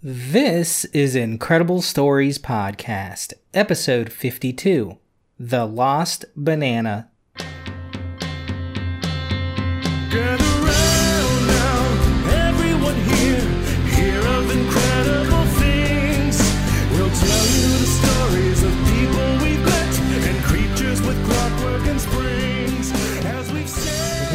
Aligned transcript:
This 0.00 0.84
is 0.86 1.16
Incredible 1.16 1.82
Stories 1.82 2.38
Podcast, 2.38 3.32
episode 3.52 4.12
52 4.12 4.96
The 5.40 5.64
Lost 5.66 6.24
Banana. 6.36 7.10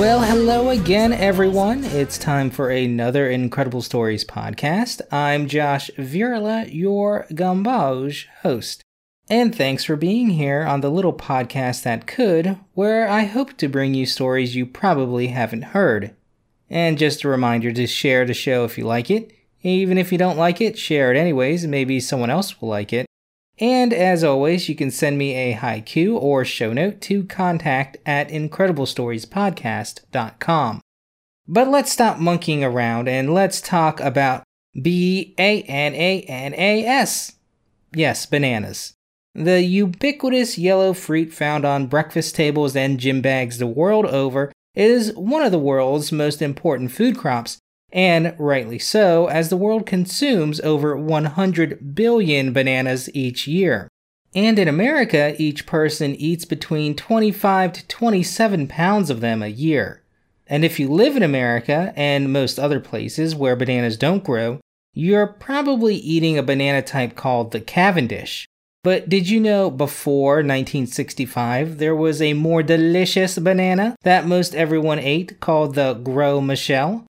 Well, 0.03 0.19
hello 0.19 0.67
again, 0.67 1.13
everyone. 1.13 1.85
It's 1.85 2.17
time 2.17 2.49
for 2.49 2.69
another 2.69 3.29
Incredible 3.29 3.81
Stories 3.81 4.25
podcast. 4.25 4.99
I'm 5.13 5.47
Josh 5.47 5.89
Virla, 5.97 6.67
your 6.69 7.25
Gambage 7.31 8.25
host. 8.41 8.81
And 9.29 9.55
thanks 9.55 9.85
for 9.85 9.95
being 9.95 10.31
here 10.31 10.63
on 10.63 10.81
the 10.81 10.91
little 10.91 11.13
podcast 11.13 11.83
that 11.83 12.05
could, 12.05 12.59
where 12.73 13.07
I 13.07 13.23
hope 13.23 13.55
to 13.55 13.69
bring 13.69 13.93
you 13.93 14.05
stories 14.05 14.57
you 14.57 14.65
probably 14.65 15.27
haven't 15.27 15.71
heard. 15.71 16.13
And 16.69 16.97
just 16.97 17.23
a 17.23 17.29
reminder 17.29 17.71
to 17.71 17.87
share 17.87 18.25
the 18.25 18.33
show 18.33 18.65
if 18.65 18.77
you 18.77 18.85
like 18.85 19.09
it. 19.09 19.31
Even 19.61 19.97
if 19.97 20.11
you 20.11 20.17
don't 20.17 20.37
like 20.37 20.59
it, 20.59 20.77
share 20.77 21.13
it 21.13 21.17
anyways, 21.17 21.65
maybe 21.65 22.01
someone 22.01 22.29
else 22.29 22.59
will 22.59 22.67
like 22.67 22.91
it. 22.91 23.05
And 23.59 23.93
as 23.93 24.23
always, 24.23 24.67
you 24.67 24.73
can 24.75 24.89
send 24.91 25.17
me 25.17 25.33
a 25.33 25.55
haiku 25.55 26.19
or 26.19 26.43
show 26.43 26.73
note 26.73 26.99
to 27.01 27.23
contact 27.25 27.97
at 28.05 28.29
incrediblestoriespodcast.com. 28.29 30.81
But 31.47 31.67
let's 31.67 31.91
stop 31.91 32.19
monkeying 32.19 32.63
around 32.63 33.07
and 33.07 33.33
let's 33.33 33.61
talk 33.61 33.99
about 33.99 34.43
B 34.81 35.35
A 35.37 35.61
N 35.63 35.93
A 35.93 36.21
N 36.21 36.53
A 36.55 36.85
S. 36.85 37.33
Yes, 37.93 38.25
bananas. 38.25 38.93
The 39.35 39.61
ubiquitous 39.61 40.57
yellow 40.57 40.93
fruit 40.93 41.33
found 41.33 41.65
on 41.65 41.87
breakfast 41.87 42.35
tables 42.35 42.75
and 42.75 42.99
gym 42.99 43.21
bags 43.21 43.57
the 43.57 43.67
world 43.67 44.05
over 44.05 44.51
is 44.75 45.13
one 45.15 45.43
of 45.43 45.51
the 45.51 45.59
world's 45.59 46.11
most 46.11 46.41
important 46.41 46.91
food 46.91 47.17
crops, 47.17 47.57
and 47.93 48.35
rightly 48.39 48.79
so, 48.79 49.27
as 49.27 49.49
the 49.49 49.57
world 49.57 49.85
consumes 49.85 50.59
over 50.61 50.97
100 50.97 51.95
billion 51.95 52.51
bananas 52.51 53.09
each 53.13 53.47
year. 53.47 53.87
And 54.35 54.57
in 54.57 54.67
America, 54.67 55.35
each 55.37 55.67
person 55.67 56.15
eats 56.15 56.43
between 56.43 56.95
25 56.95 57.71
to 57.73 57.87
27 57.87 58.67
pounds 58.67 59.11
of 59.11 59.21
them 59.21 59.43
a 59.43 59.47
year. 59.47 60.01
And 60.47 60.65
if 60.65 60.79
you 60.79 60.91
live 60.91 61.15
in 61.15 61.23
America 61.23 61.93
and 61.95 62.33
most 62.33 62.59
other 62.59 62.79
places 62.79 63.35
where 63.35 63.55
bananas 63.55 63.95
don't 63.95 64.23
grow, 64.23 64.59
you're 64.93 65.27
probably 65.27 65.95
eating 65.95 66.37
a 66.37 66.43
banana 66.43 66.81
type 66.81 67.15
called 67.15 67.51
the 67.51 67.61
Cavendish. 67.61 68.47
But 68.83 69.07
did 69.07 69.29
you 69.29 69.39
know 69.39 69.69
before 69.69 70.37
1965 70.37 71.77
there 71.77 71.95
was 71.95 72.21
a 72.21 72.33
more 72.33 72.63
delicious 72.63 73.37
banana 73.37 73.95
that 74.01 74.27
most 74.27 74.55
everyone 74.55 74.99
ate 74.99 75.39
called 75.39 75.75
the 75.75 75.93
Gros 75.93 76.43
Michel? 76.43 77.05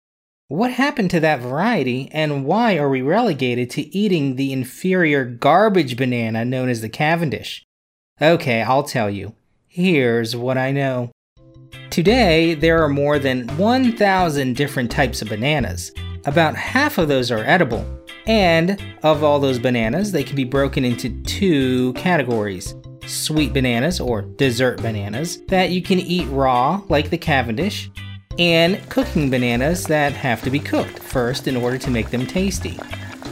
What 0.50 0.72
happened 0.72 1.12
to 1.12 1.20
that 1.20 1.38
variety, 1.38 2.08
and 2.10 2.44
why 2.44 2.76
are 2.76 2.88
we 2.88 3.02
relegated 3.02 3.70
to 3.70 3.96
eating 3.96 4.34
the 4.34 4.52
inferior 4.52 5.24
garbage 5.24 5.96
banana 5.96 6.44
known 6.44 6.68
as 6.68 6.80
the 6.80 6.88
Cavendish? 6.88 7.62
Okay, 8.20 8.60
I'll 8.60 8.82
tell 8.82 9.08
you. 9.08 9.36
Here's 9.68 10.34
what 10.34 10.58
I 10.58 10.72
know. 10.72 11.12
Today, 11.90 12.54
there 12.54 12.82
are 12.82 12.88
more 12.88 13.20
than 13.20 13.46
1,000 13.58 14.56
different 14.56 14.90
types 14.90 15.22
of 15.22 15.28
bananas. 15.28 15.92
About 16.24 16.56
half 16.56 16.98
of 16.98 17.06
those 17.06 17.30
are 17.30 17.44
edible, 17.44 17.86
and 18.26 18.76
of 19.04 19.22
all 19.22 19.38
those 19.38 19.60
bananas, 19.60 20.10
they 20.10 20.24
can 20.24 20.34
be 20.34 20.42
broken 20.42 20.84
into 20.84 21.10
two 21.22 21.92
categories 21.92 22.74
sweet 23.06 23.52
bananas, 23.52 24.00
or 24.00 24.22
dessert 24.22 24.82
bananas, 24.82 25.42
that 25.46 25.70
you 25.70 25.80
can 25.80 26.00
eat 26.00 26.26
raw, 26.28 26.82
like 26.88 27.10
the 27.10 27.18
Cavendish, 27.18 27.88
and 28.40 28.88
cooking 28.88 29.28
bananas 29.28 29.84
that 29.84 30.14
have 30.14 30.40
to 30.40 30.50
be 30.50 30.58
cooked 30.58 30.98
first 30.98 31.46
in 31.46 31.56
order 31.56 31.76
to 31.76 31.90
make 31.90 32.08
them 32.08 32.26
tasty. 32.26 32.78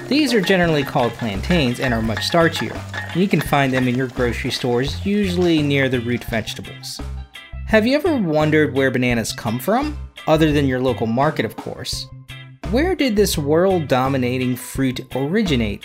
These 0.07 0.35
are 0.35 0.41
generally 0.43 0.85
called 0.85 1.13
plantains 1.15 1.81
and 1.81 1.95
are 1.95 2.03
much 2.03 2.19
starchier. 2.31 2.79
You 3.17 3.27
can 3.27 3.41
find 3.41 3.73
them 3.73 3.89
in 3.89 3.95
your 3.95 4.09
grocery 4.09 4.51
stores, 4.51 5.07
usually 5.07 5.63
near 5.63 5.89
the 5.89 6.01
root 6.01 6.25
vegetables. 6.25 7.01
Have 7.69 7.87
you 7.87 7.97
ever 7.97 8.19
wondered 8.19 8.75
where 8.75 8.91
bananas 8.91 9.33
come 9.33 9.59
from? 9.59 9.99
Other 10.27 10.53
than 10.53 10.67
your 10.67 10.81
local 10.81 11.07
market, 11.07 11.47
of 11.47 11.57
course. 11.57 12.07
Where 12.71 12.95
did 12.95 13.17
this 13.17 13.39
world 13.39 13.89
dominating 13.89 14.57
fruit 14.57 15.01
originate? 15.17 15.85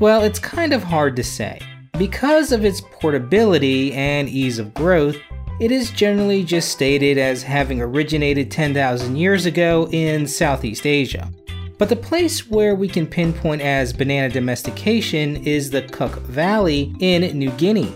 Well, 0.00 0.24
it's 0.24 0.40
kind 0.40 0.72
of 0.72 0.82
hard 0.82 1.14
to 1.14 1.22
say. 1.22 1.60
Because 1.96 2.50
of 2.50 2.64
its 2.64 2.80
portability 2.80 3.92
and 3.92 4.28
ease 4.28 4.58
of 4.58 4.74
growth, 4.74 5.16
it 5.60 5.70
is 5.70 5.90
generally 5.90 6.42
just 6.42 6.70
stated 6.70 7.16
as 7.16 7.42
having 7.42 7.80
originated 7.80 8.50
10,000 8.50 9.16
years 9.16 9.46
ago 9.46 9.88
in 9.92 10.26
Southeast 10.26 10.84
Asia. 10.84 11.30
But 11.78 11.88
the 11.88 11.96
place 11.96 12.48
where 12.48 12.74
we 12.74 12.88
can 12.88 13.06
pinpoint 13.06 13.62
as 13.62 13.92
banana 13.92 14.32
domestication 14.32 15.36
is 15.44 15.70
the 15.70 15.82
Kuk 15.82 16.18
Valley 16.22 16.94
in 17.00 17.38
New 17.38 17.50
Guinea. 17.52 17.94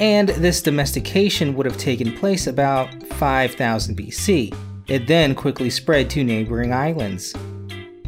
And 0.00 0.28
this 0.30 0.62
domestication 0.62 1.54
would 1.54 1.66
have 1.66 1.78
taken 1.78 2.12
place 2.12 2.46
about 2.46 3.02
5000 3.14 3.96
BC. 3.96 4.54
It 4.88 5.06
then 5.06 5.34
quickly 5.34 5.70
spread 5.70 6.10
to 6.10 6.24
neighboring 6.24 6.72
islands. 6.72 7.34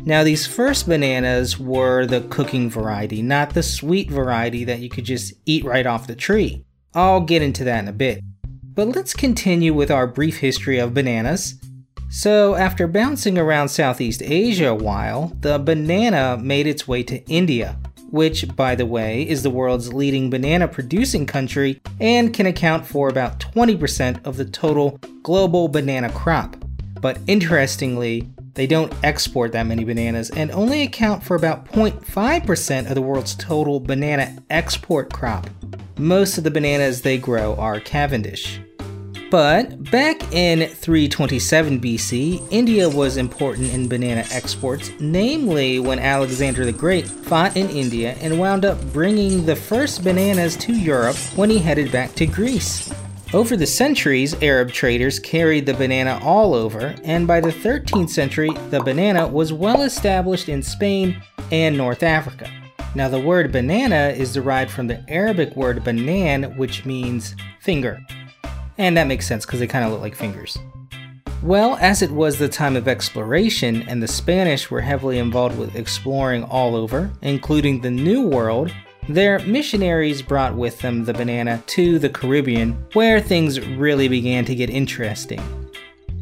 Now, 0.04 0.22
these 0.22 0.46
first 0.46 0.88
bananas 0.88 1.58
were 1.58 2.06
the 2.06 2.20
cooking 2.22 2.70
variety, 2.70 3.22
not 3.22 3.54
the 3.54 3.62
sweet 3.62 4.10
variety 4.10 4.64
that 4.64 4.78
you 4.78 4.88
could 4.88 5.04
just 5.04 5.34
eat 5.46 5.64
right 5.64 5.86
off 5.86 6.06
the 6.06 6.14
tree. 6.14 6.64
I'll 6.94 7.20
get 7.20 7.42
into 7.42 7.64
that 7.64 7.82
in 7.82 7.88
a 7.88 7.92
bit. 7.92 8.20
But 8.76 8.88
let's 8.88 9.14
continue 9.14 9.72
with 9.72 9.90
our 9.90 10.06
brief 10.06 10.36
history 10.36 10.78
of 10.78 10.92
bananas. 10.92 11.54
So, 12.10 12.56
after 12.56 12.86
bouncing 12.86 13.38
around 13.38 13.70
Southeast 13.70 14.20
Asia 14.22 14.68
a 14.68 14.74
while, 14.74 15.32
the 15.40 15.58
banana 15.58 16.38
made 16.42 16.66
its 16.66 16.86
way 16.86 17.02
to 17.04 17.24
India, 17.24 17.78
which, 18.10 18.54
by 18.54 18.74
the 18.74 18.84
way, 18.84 19.26
is 19.26 19.42
the 19.42 19.48
world's 19.48 19.94
leading 19.94 20.28
banana 20.28 20.68
producing 20.68 21.24
country 21.24 21.80
and 22.00 22.34
can 22.34 22.44
account 22.44 22.86
for 22.86 23.08
about 23.08 23.40
20% 23.40 24.26
of 24.26 24.36
the 24.36 24.44
total 24.44 25.00
global 25.22 25.68
banana 25.68 26.12
crop. 26.12 26.56
But 27.00 27.18
interestingly, 27.26 28.28
they 28.52 28.66
don't 28.66 28.92
export 29.02 29.52
that 29.52 29.66
many 29.66 29.84
bananas 29.84 30.28
and 30.28 30.50
only 30.50 30.82
account 30.82 31.22
for 31.22 31.34
about 31.34 31.64
0.5% 31.72 32.88
of 32.90 32.94
the 32.94 33.00
world's 33.00 33.34
total 33.36 33.80
banana 33.80 34.36
export 34.50 35.14
crop. 35.14 35.48
Most 35.98 36.36
of 36.36 36.44
the 36.44 36.50
bananas 36.50 37.00
they 37.00 37.16
grow 37.16 37.56
are 37.56 37.80
Cavendish. 37.80 38.60
But 39.30 39.90
back 39.90 40.22
in 40.32 40.68
327 40.68 41.80
BC, 41.80 42.46
India 42.52 42.88
was 42.88 43.16
important 43.16 43.72
in 43.72 43.88
banana 43.88 44.24
exports, 44.30 44.92
namely 45.00 45.80
when 45.80 45.98
Alexander 45.98 46.64
the 46.64 46.72
Great 46.72 47.08
fought 47.08 47.56
in 47.56 47.68
India 47.70 48.16
and 48.20 48.38
wound 48.38 48.64
up 48.64 48.80
bringing 48.92 49.44
the 49.44 49.56
first 49.56 50.04
bananas 50.04 50.56
to 50.58 50.72
Europe 50.72 51.16
when 51.34 51.50
he 51.50 51.58
headed 51.58 51.90
back 51.90 52.14
to 52.14 52.26
Greece. 52.26 52.92
Over 53.34 53.56
the 53.56 53.66
centuries, 53.66 54.40
Arab 54.40 54.70
traders 54.70 55.18
carried 55.18 55.66
the 55.66 55.74
banana 55.74 56.20
all 56.22 56.54
over, 56.54 56.94
and 57.02 57.26
by 57.26 57.40
the 57.40 57.50
13th 57.50 58.10
century, 58.10 58.50
the 58.70 58.80
banana 58.80 59.26
was 59.26 59.52
well 59.52 59.82
established 59.82 60.48
in 60.48 60.62
Spain 60.62 61.20
and 61.50 61.76
North 61.76 62.04
Africa. 62.04 62.48
Now, 62.94 63.08
the 63.08 63.20
word 63.20 63.50
banana 63.50 64.14
is 64.16 64.32
derived 64.34 64.70
from 64.70 64.86
the 64.86 65.04
Arabic 65.08 65.56
word 65.56 65.82
banan, 65.82 66.56
which 66.56 66.84
means 66.86 67.34
finger. 67.60 68.00
And 68.78 68.96
that 68.96 69.06
makes 69.06 69.26
sense 69.26 69.46
because 69.46 69.60
they 69.60 69.66
kind 69.66 69.84
of 69.84 69.92
look 69.92 70.00
like 70.00 70.14
fingers. 70.14 70.58
Well, 71.42 71.76
as 71.80 72.02
it 72.02 72.10
was 72.10 72.38
the 72.38 72.48
time 72.48 72.76
of 72.76 72.88
exploration, 72.88 73.82
and 73.82 74.02
the 74.02 74.08
Spanish 74.08 74.70
were 74.70 74.80
heavily 74.80 75.18
involved 75.18 75.58
with 75.58 75.76
exploring 75.76 76.44
all 76.44 76.74
over, 76.74 77.10
including 77.22 77.80
the 77.80 77.90
New 77.90 78.26
World, 78.26 78.72
their 79.08 79.38
missionaries 79.40 80.22
brought 80.22 80.56
with 80.56 80.80
them 80.80 81.04
the 81.04 81.12
banana 81.12 81.62
to 81.66 81.98
the 81.98 82.08
Caribbean, 82.08 82.72
where 82.94 83.20
things 83.20 83.60
really 83.60 84.08
began 84.08 84.44
to 84.46 84.54
get 84.54 84.70
interesting. 84.70 85.40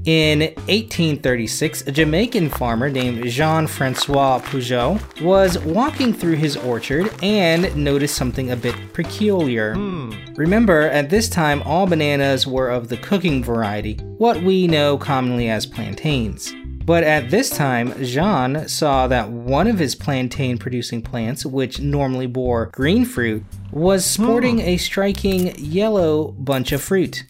In 0.06 0.40
1836, 0.40 1.86
a 1.86 1.92
Jamaican 1.92 2.50
farmer 2.50 2.90
named 2.90 3.24
Jean 3.26 3.66
Francois 3.66 4.38
Poujot 4.38 5.22
was 5.22 5.58
walking 5.60 6.12
through 6.12 6.34
his 6.34 6.58
orchard 6.58 7.10
and 7.22 7.74
noticed 7.74 8.14
something 8.14 8.50
a 8.50 8.56
bit 8.56 8.74
peculiar. 8.92 9.72
Hmm. 9.72 10.12
Remember, 10.34 10.82
at 10.82 11.08
this 11.08 11.30
time, 11.30 11.62
all 11.62 11.86
bananas 11.86 12.46
were 12.46 12.68
of 12.68 12.90
the 12.90 12.98
cooking 12.98 13.42
variety, 13.42 13.94
what 14.18 14.42
we 14.42 14.66
know 14.66 14.98
commonly 14.98 15.48
as 15.48 15.64
plantains. 15.64 16.52
But 16.84 17.02
at 17.02 17.30
this 17.30 17.48
time, 17.48 17.94
Jean 18.04 18.68
saw 18.68 19.06
that 19.06 19.30
one 19.30 19.66
of 19.66 19.78
his 19.78 19.94
plantain 19.94 20.58
producing 20.58 21.00
plants, 21.00 21.46
which 21.46 21.80
normally 21.80 22.26
bore 22.26 22.66
green 22.66 23.06
fruit, 23.06 23.42
was 23.72 24.04
sporting 24.04 24.56
hmm. 24.56 24.66
a 24.66 24.76
striking 24.76 25.54
yellow 25.56 26.32
bunch 26.32 26.72
of 26.72 26.82
fruit. 26.82 27.24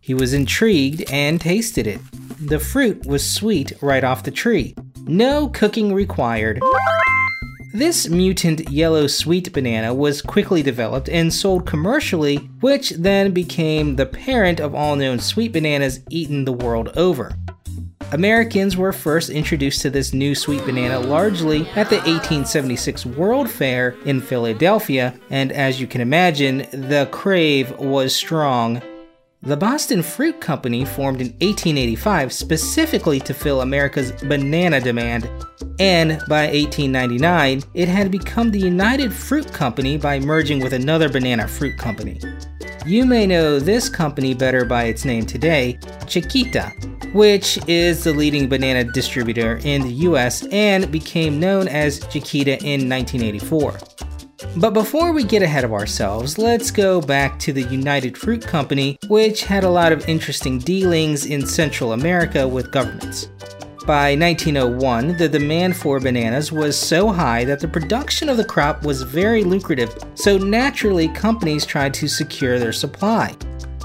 He 0.00 0.14
was 0.14 0.32
intrigued 0.32 1.10
and 1.10 1.40
tasted 1.40 1.86
it. 1.86 2.00
The 2.40 2.58
fruit 2.58 3.04
was 3.06 3.30
sweet 3.30 3.72
right 3.82 4.02
off 4.02 4.22
the 4.22 4.30
tree. 4.30 4.74
No 5.06 5.48
cooking 5.48 5.92
required. 5.92 6.60
This 7.72 8.08
mutant 8.08 8.70
yellow 8.70 9.06
sweet 9.06 9.52
banana 9.52 9.94
was 9.94 10.22
quickly 10.22 10.62
developed 10.62 11.08
and 11.08 11.32
sold 11.32 11.66
commercially, 11.66 12.38
which 12.60 12.90
then 12.90 13.32
became 13.32 13.94
the 13.94 14.06
parent 14.06 14.58
of 14.58 14.74
all 14.74 14.96
known 14.96 15.20
sweet 15.20 15.52
bananas 15.52 16.00
eaten 16.10 16.44
the 16.44 16.52
world 16.52 16.88
over. 16.96 17.32
Americans 18.12 18.76
were 18.76 18.92
first 18.92 19.30
introduced 19.30 19.82
to 19.82 19.90
this 19.90 20.12
new 20.12 20.34
sweet 20.34 20.64
banana 20.64 20.98
largely 20.98 21.60
at 21.76 21.88
the 21.88 21.98
1876 21.98 23.06
World 23.06 23.48
Fair 23.48 23.94
in 24.04 24.20
Philadelphia, 24.20 25.14
and 25.30 25.52
as 25.52 25.80
you 25.80 25.86
can 25.86 26.00
imagine, 26.00 26.66
the 26.72 27.08
crave 27.12 27.70
was 27.78 28.16
strong. 28.16 28.82
The 29.42 29.56
Boston 29.56 30.02
Fruit 30.02 30.38
Company 30.38 30.84
formed 30.84 31.22
in 31.22 31.28
1885 31.28 32.30
specifically 32.30 33.18
to 33.20 33.32
fill 33.32 33.62
America's 33.62 34.12
banana 34.12 34.82
demand, 34.82 35.30
and 35.78 36.20
by 36.28 36.42
1899, 36.48 37.62
it 37.72 37.88
had 37.88 38.10
become 38.10 38.50
the 38.50 38.58
United 38.58 39.10
Fruit 39.10 39.50
Company 39.50 39.96
by 39.96 40.20
merging 40.20 40.60
with 40.60 40.74
another 40.74 41.08
banana 41.08 41.48
fruit 41.48 41.78
company. 41.78 42.20
You 42.84 43.06
may 43.06 43.26
know 43.26 43.58
this 43.58 43.88
company 43.88 44.34
better 44.34 44.66
by 44.66 44.84
its 44.84 45.06
name 45.06 45.24
today, 45.24 45.78
Chiquita, 46.06 46.70
which 47.14 47.58
is 47.66 48.04
the 48.04 48.12
leading 48.12 48.46
banana 48.46 48.84
distributor 48.84 49.58
in 49.64 49.80
the 49.80 49.92
US 50.06 50.44
and 50.48 50.92
became 50.92 51.40
known 51.40 51.66
as 51.66 52.06
Chiquita 52.08 52.62
in 52.62 52.90
1984. 52.90 53.78
But 54.56 54.72
before 54.72 55.12
we 55.12 55.24
get 55.24 55.42
ahead 55.42 55.64
of 55.64 55.72
ourselves, 55.72 56.38
let's 56.38 56.70
go 56.70 57.00
back 57.00 57.38
to 57.40 57.52
the 57.52 57.62
United 57.64 58.16
Fruit 58.16 58.42
Company, 58.42 58.98
which 59.08 59.44
had 59.44 59.64
a 59.64 59.70
lot 59.70 59.92
of 59.92 60.08
interesting 60.08 60.58
dealings 60.58 61.26
in 61.26 61.46
Central 61.46 61.92
America 61.92 62.48
with 62.48 62.72
governments. 62.72 63.28
By 63.86 64.14
1901, 64.14 65.16
the 65.16 65.28
demand 65.28 65.76
for 65.76 66.00
bananas 66.00 66.52
was 66.52 66.78
so 66.78 67.10
high 67.10 67.44
that 67.44 67.60
the 67.60 67.68
production 67.68 68.28
of 68.28 68.36
the 68.36 68.44
crop 68.44 68.84
was 68.84 69.02
very 69.02 69.44
lucrative, 69.44 69.94
so 70.14 70.38
naturally 70.38 71.08
companies 71.08 71.66
tried 71.66 71.92
to 71.94 72.08
secure 72.08 72.58
their 72.58 72.72
supply. 72.72 73.36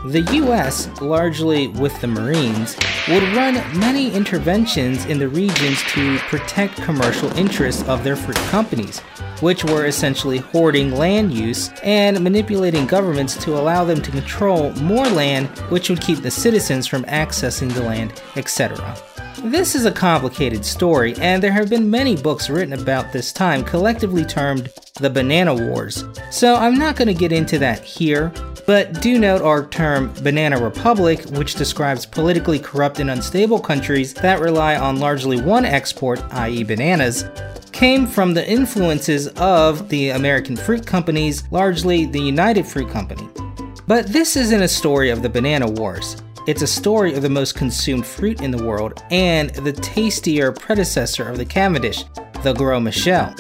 The 0.06 0.22
US, 0.34 0.88
largely 1.02 1.68
with 1.68 2.00
the 2.00 2.06
Marines, 2.06 2.78
would 3.08 3.24
run 3.36 3.56
many 3.80 4.14
interventions 4.14 5.04
in 5.06 5.18
the 5.18 5.28
regions 5.28 5.82
to 5.94 6.20
protect 6.20 6.80
commercial 6.84 7.36
interests 7.36 7.82
of 7.88 8.04
their 8.04 8.16
fruit 8.16 8.38
companies, 8.52 9.00
which 9.42 9.64
were 9.64 9.88
essentially 9.88 10.38
hoarding 10.38 10.92
land 10.92 11.34
use 11.34 11.72
and 11.82 12.24
manipulating 12.24 12.86
governments 12.86 13.36
to 13.46 13.58
allow 13.58 13.84
them 13.84 14.00
to 14.04 14.12
control 14.12 14.72
more 14.74 15.08
land, 15.08 15.48
which 15.70 15.90
would 15.90 16.02
keep 16.02 16.20
the 16.20 16.30
citizens 16.30 16.86
from 16.86 17.04
accessing 17.06 17.74
the 17.74 17.82
land, 17.82 18.22
etc. 18.36 18.96
This 19.44 19.76
is 19.76 19.86
a 19.86 19.92
complicated 19.92 20.66
story, 20.66 21.14
and 21.20 21.44
there 21.44 21.52
have 21.52 21.70
been 21.70 21.90
many 21.90 22.16
books 22.16 22.50
written 22.50 22.74
about 22.74 23.12
this 23.12 23.34
time, 23.34 23.64
collectively 23.64 24.24
termed 24.24 24.72
the 24.96 25.10
Banana 25.10 25.54
Wars, 25.54 26.06
so 26.32 26.56
I'm 26.56 26.78
not 26.78 26.96
going 26.96 27.10
to 27.10 27.14
get 27.14 27.34
into 27.34 27.60
that 27.60 27.84
here, 27.84 28.32
but 28.66 29.02
do 29.02 29.20
note 29.20 29.42
our 29.42 29.68
term 29.68 30.14
Banana 30.24 30.64
Republic, 30.64 31.26
which 31.32 31.56
describes 31.56 32.06
politically 32.06 32.60
corrupt 32.60 33.00
and 33.00 33.12
unstable 33.12 33.60
countries 33.60 34.14
that 34.16 34.40
rely 34.40 34.78
on 34.78 35.00
largely 35.00 35.42
one 35.42 35.66
export, 35.66 36.24
i.e., 36.32 36.64
bananas, 36.64 37.26
came 37.74 38.08
from 38.08 38.34
the 38.34 38.50
influences 38.50 39.28
of 39.36 39.90
the 39.90 40.12
American 40.12 40.56
fruit 40.56 40.88
companies, 40.88 41.44
largely 41.52 42.06
the 42.06 42.22
United 42.22 42.66
Fruit 42.66 42.90
Company. 42.90 43.28
But 43.86 44.08
this 44.08 44.38
isn't 44.38 44.62
a 44.62 44.68
story 44.68 45.10
of 45.10 45.22
the 45.22 45.30
Banana 45.30 45.70
Wars. 45.70 46.16
It's 46.48 46.62
a 46.62 46.68
story 46.68 47.16
of 47.16 47.24
the 47.24 47.30
most 47.30 47.56
consumed 47.56 48.06
fruit 48.06 48.42
in 48.42 48.52
the 48.52 48.64
world 48.64 49.02
and 49.10 49.50
the 49.50 49.74
tastier 49.74 50.52
predecessor 50.52 51.28
of 51.28 51.40
the 51.40 51.46
Cavendish, 51.46 52.04
the 52.44 52.54
Gros 52.54 52.84
Michel. 52.84 53.34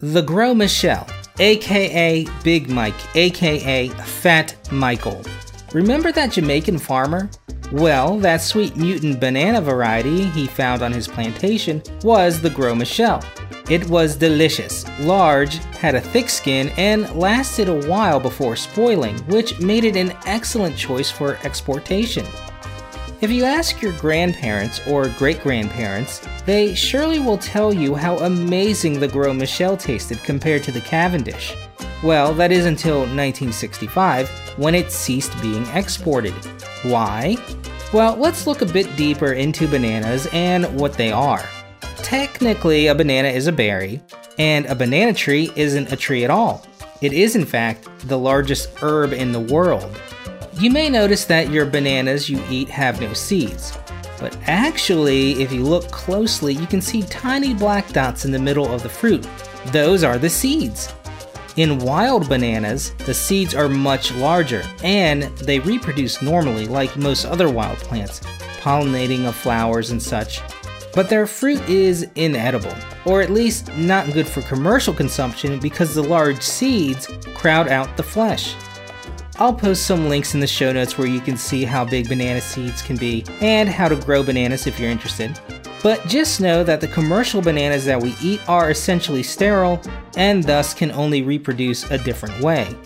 The 0.00 0.20
Gros 0.20 0.54
Michel, 0.54 1.06
aka 1.38 2.26
Big 2.44 2.68
Mike, 2.68 3.16
aka 3.16 3.88
Fat 3.88 4.54
Michael. 4.70 5.22
Remember 5.72 6.12
that 6.12 6.32
Jamaican 6.32 6.78
farmer? 6.78 7.30
Well, 7.72 8.18
that 8.18 8.42
sweet 8.42 8.76
mutant 8.76 9.18
banana 9.18 9.62
variety 9.62 10.24
he 10.24 10.46
found 10.46 10.82
on 10.82 10.92
his 10.92 11.08
plantation 11.08 11.82
was 12.02 12.42
the 12.42 12.50
Gros 12.50 12.76
Michel. 12.76 13.24
It 13.70 13.88
was 13.88 14.16
delicious, 14.16 14.84
large, 14.98 15.58
had 15.78 15.94
a 15.94 16.00
thick 16.00 16.28
skin, 16.28 16.70
and 16.70 17.08
lasted 17.14 17.68
a 17.68 17.88
while 17.88 18.18
before 18.18 18.56
spoiling, 18.56 19.16
which 19.28 19.60
made 19.60 19.84
it 19.84 19.94
an 19.94 20.12
excellent 20.26 20.76
choice 20.76 21.08
for 21.08 21.38
exportation. 21.44 22.26
If 23.20 23.30
you 23.30 23.44
ask 23.44 23.80
your 23.80 23.92
grandparents 23.92 24.80
or 24.88 25.08
great 25.10 25.40
grandparents, 25.40 26.20
they 26.46 26.74
surely 26.74 27.20
will 27.20 27.38
tell 27.38 27.72
you 27.72 27.94
how 27.94 28.16
amazing 28.18 28.98
the 28.98 29.06
Gros 29.06 29.36
Michel 29.36 29.76
tasted 29.76 30.18
compared 30.24 30.64
to 30.64 30.72
the 30.72 30.80
Cavendish. 30.80 31.54
Well, 32.02 32.34
that 32.34 32.50
is 32.50 32.66
until 32.66 33.00
1965, 33.00 34.28
when 34.56 34.74
it 34.74 34.90
ceased 34.90 35.40
being 35.40 35.64
exported. 35.68 36.34
Why? 36.82 37.36
Well, 37.92 38.16
let's 38.16 38.48
look 38.48 38.62
a 38.62 38.66
bit 38.66 38.96
deeper 38.96 39.34
into 39.34 39.68
bananas 39.68 40.26
and 40.32 40.64
what 40.76 40.94
they 40.94 41.12
are. 41.12 41.44
Technically, 42.10 42.88
a 42.88 42.94
banana 42.96 43.28
is 43.28 43.46
a 43.46 43.52
berry, 43.52 44.00
and 44.36 44.66
a 44.66 44.74
banana 44.74 45.14
tree 45.14 45.52
isn't 45.54 45.92
a 45.92 45.96
tree 45.96 46.24
at 46.24 46.30
all. 46.30 46.66
It 47.00 47.12
is, 47.12 47.36
in 47.36 47.46
fact, 47.46 47.86
the 48.08 48.18
largest 48.18 48.68
herb 48.82 49.12
in 49.12 49.30
the 49.30 49.38
world. 49.38 49.88
You 50.54 50.72
may 50.72 50.88
notice 50.88 51.24
that 51.26 51.50
your 51.50 51.66
bananas 51.66 52.28
you 52.28 52.42
eat 52.50 52.68
have 52.68 53.00
no 53.00 53.12
seeds, 53.12 53.78
but 54.18 54.36
actually, 54.48 55.40
if 55.40 55.52
you 55.52 55.62
look 55.62 55.88
closely, 55.92 56.52
you 56.52 56.66
can 56.66 56.80
see 56.80 57.02
tiny 57.02 57.54
black 57.54 57.88
dots 57.92 58.24
in 58.24 58.32
the 58.32 58.40
middle 58.40 58.66
of 58.74 58.82
the 58.82 58.88
fruit. 58.88 59.24
Those 59.66 60.02
are 60.02 60.18
the 60.18 60.28
seeds. 60.28 60.92
In 61.54 61.78
wild 61.78 62.28
bananas, 62.28 62.92
the 63.06 63.14
seeds 63.14 63.54
are 63.54 63.68
much 63.68 64.12
larger 64.16 64.64
and 64.82 65.22
they 65.38 65.60
reproduce 65.60 66.22
normally 66.22 66.66
like 66.66 66.96
most 66.96 67.24
other 67.24 67.48
wild 67.48 67.78
plants, 67.78 68.18
pollinating 68.58 69.26
of 69.26 69.36
flowers 69.36 69.92
and 69.92 70.02
such. 70.02 70.40
But 70.92 71.08
their 71.08 71.26
fruit 71.26 71.60
is 71.68 72.06
inedible, 72.16 72.74
or 73.04 73.20
at 73.20 73.30
least 73.30 73.72
not 73.76 74.12
good 74.12 74.26
for 74.26 74.42
commercial 74.42 74.92
consumption 74.92 75.60
because 75.60 75.94
the 75.94 76.02
large 76.02 76.42
seeds 76.42 77.06
crowd 77.34 77.68
out 77.68 77.96
the 77.96 78.02
flesh. 78.02 78.54
I'll 79.38 79.54
post 79.54 79.86
some 79.86 80.08
links 80.08 80.34
in 80.34 80.40
the 80.40 80.46
show 80.46 80.72
notes 80.72 80.98
where 80.98 81.06
you 81.06 81.20
can 81.20 81.36
see 81.36 81.64
how 81.64 81.84
big 81.84 82.08
banana 82.08 82.40
seeds 82.40 82.82
can 82.82 82.96
be 82.96 83.24
and 83.40 83.68
how 83.68 83.88
to 83.88 83.96
grow 83.96 84.22
bananas 84.22 84.66
if 84.66 84.78
you're 84.78 84.90
interested. 84.90 85.38
But 85.82 86.06
just 86.06 86.42
know 86.42 86.62
that 86.64 86.82
the 86.82 86.88
commercial 86.88 87.40
bananas 87.40 87.86
that 87.86 88.02
we 88.02 88.14
eat 88.20 88.46
are 88.48 88.70
essentially 88.70 89.22
sterile 89.22 89.80
and 90.16 90.44
thus 90.44 90.74
can 90.74 90.90
only 90.90 91.22
reproduce 91.22 91.90
a 91.90 91.96
different 91.96 92.38
way. 92.40 92.76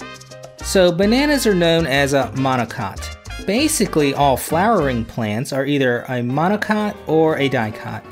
So, 0.59 0.93
bananas 0.93 1.47
are 1.47 1.55
known 1.55 1.87
as 1.87 2.13
a 2.13 2.31
monocot. 2.37 3.14
Basically, 3.47 4.15
all 4.15 4.39
flowering 4.39 5.05
plants 5.05 5.53
are 5.53 5.67
either 5.67 6.01
a 6.03 6.23
monocot 6.23 6.97
or 7.07 7.37
a 7.39 7.49
dicot. 7.49 8.03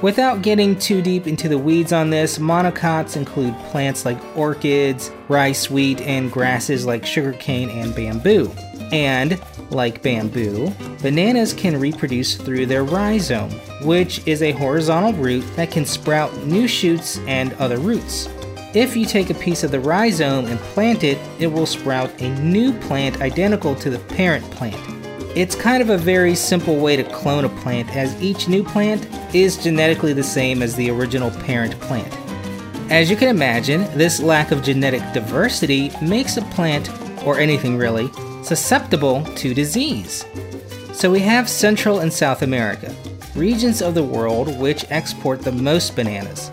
Without 0.00 0.42
getting 0.42 0.78
too 0.78 1.02
deep 1.02 1.26
into 1.26 1.48
the 1.48 1.58
weeds 1.58 1.92
on 1.92 2.10
this, 2.10 2.38
monocots 2.38 3.16
include 3.16 3.56
plants 3.70 4.04
like 4.04 4.18
orchids, 4.36 5.10
rice, 5.28 5.70
wheat, 5.70 6.00
and 6.02 6.30
grasses 6.30 6.86
like 6.86 7.04
sugarcane 7.04 7.70
and 7.70 7.94
bamboo. 7.96 8.52
And, 8.92 9.40
like 9.70 10.02
bamboo, 10.02 10.70
bananas 11.02 11.52
can 11.52 11.80
reproduce 11.80 12.36
through 12.36 12.66
their 12.66 12.84
rhizome, 12.84 13.50
which 13.82 14.24
is 14.26 14.42
a 14.42 14.52
horizontal 14.52 15.14
root 15.14 15.44
that 15.56 15.72
can 15.72 15.84
sprout 15.84 16.32
new 16.44 16.68
shoots 16.68 17.18
and 17.26 17.52
other 17.54 17.78
roots. 17.78 18.28
If 18.76 18.94
you 18.94 19.06
take 19.06 19.30
a 19.30 19.34
piece 19.34 19.64
of 19.64 19.70
the 19.70 19.80
rhizome 19.80 20.44
and 20.44 20.58
plant 20.58 21.02
it, 21.02 21.16
it 21.38 21.46
will 21.46 21.64
sprout 21.64 22.20
a 22.20 22.28
new 22.40 22.74
plant 22.80 23.22
identical 23.22 23.74
to 23.76 23.88
the 23.88 23.98
parent 23.98 24.44
plant. 24.50 24.76
It's 25.34 25.54
kind 25.54 25.80
of 25.80 25.88
a 25.88 25.96
very 25.96 26.34
simple 26.34 26.76
way 26.76 26.94
to 26.94 27.04
clone 27.04 27.46
a 27.46 27.48
plant, 27.48 27.96
as 27.96 28.14
each 28.22 28.48
new 28.48 28.62
plant 28.62 29.08
is 29.34 29.56
genetically 29.56 30.12
the 30.12 30.22
same 30.22 30.60
as 30.62 30.76
the 30.76 30.90
original 30.90 31.30
parent 31.30 31.80
plant. 31.80 32.14
As 32.90 33.08
you 33.08 33.16
can 33.16 33.28
imagine, 33.28 33.84
this 33.96 34.20
lack 34.20 34.50
of 34.50 34.62
genetic 34.62 35.00
diversity 35.14 35.90
makes 36.02 36.36
a 36.36 36.42
plant, 36.42 36.90
or 37.24 37.38
anything 37.38 37.78
really, 37.78 38.10
susceptible 38.42 39.24
to 39.36 39.54
disease. 39.54 40.26
So 40.92 41.10
we 41.10 41.20
have 41.20 41.48
Central 41.48 42.00
and 42.00 42.12
South 42.12 42.42
America, 42.42 42.94
regions 43.34 43.80
of 43.80 43.94
the 43.94 44.04
world 44.04 44.54
which 44.58 44.84
export 44.90 45.40
the 45.40 45.52
most 45.52 45.96
bananas. 45.96 46.50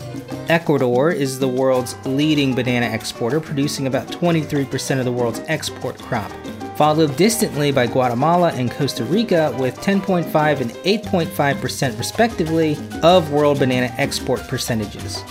Ecuador 0.49 1.09
is 1.11 1.39
the 1.39 1.47
world's 1.47 1.95
leading 2.05 2.53
banana 2.53 2.85
exporter, 2.87 3.39
producing 3.39 3.87
about 3.87 4.07
23% 4.07 4.99
of 4.99 5.05
the 5.05 5.11
world's 5.11 5.41
export 5.47 5.97
crop, 5.99 6.31
followed 6.75 7.15
distantly 7.15 7.71
by 7.71 7.87
Guatemala 7.87 8.51
and 8.51 8.69
Costa 8.69 9.05
Rica 9.05 9.55
with 9.57 9.77
10.5 9.77 10.61
and 10.61 10.71
8.5% 10.71 11.97
respectively 11.97 12.77
of 13.01 13.31
world 13.31 13.59
banana 13.59 13.93
export 13.97 14.41
percentages. 14.47 15.23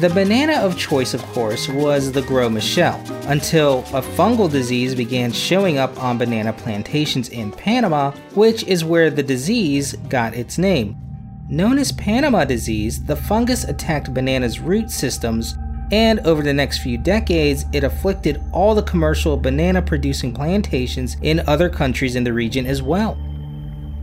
The 0.00 0.10
banana 0.10 0.54
of 0.54 0.76
choice, 0.76 1.14
of 1.14 1.22
course, 1.26 1.68
was 1.68 2.12
the 2.12 2.22
Gros 2.22 2.50
Michel, 2.50 3.00
until 3.28 3.78
a 3.94 4.02
fungal 4.02 4.50
disease 4.50 4.94
began 4.94 5.32
showing 5.32 5.78
up 5.78 5.98
on 6.02 6.18
banana 6.18 6.52
plantations 6.52 7.28
in 7.28 7.52
Panama, 7.52 8.10
which 8.34 8.64
is 8.64 8.84
where 8.84 9.08
the 9.08 9.22
disease 9.22 9.94
got 10.08 10.34
its 10.34 10.58
name. 10.58 10.96
Known 11.54 11.78
as 11.78 11.92
Panama 11.92 12.44
disease, 12.44 13.04
the 13.04 13.14
fungus 13.14 13.62
attacked 13.62 14.12
bananas' 14.12 14.58
root 14.58 14.90
systems, 14.90 15.56
and 15.92 16.18
over 16.26 16.42
the 16.42 16.52
next 16.52 16.78
few 16.78 16.98
decades, 16.98 17.64
it 17.72 17.84
afflicted 17.84 18.42
all 18.50 18.74
the 18.74 18.82
commercial 18.82 19.36
banana 19.36 19.80
producing 19.80 20.34
plantations 20.34 21.16
in 21.22 21.46
other 21.46 21.68
countries 21.68 22.16
in 22.16 22.24
the 22.24 22.32
region 22.32 22.66
as 22.66 22.82
well. 22.82 23.16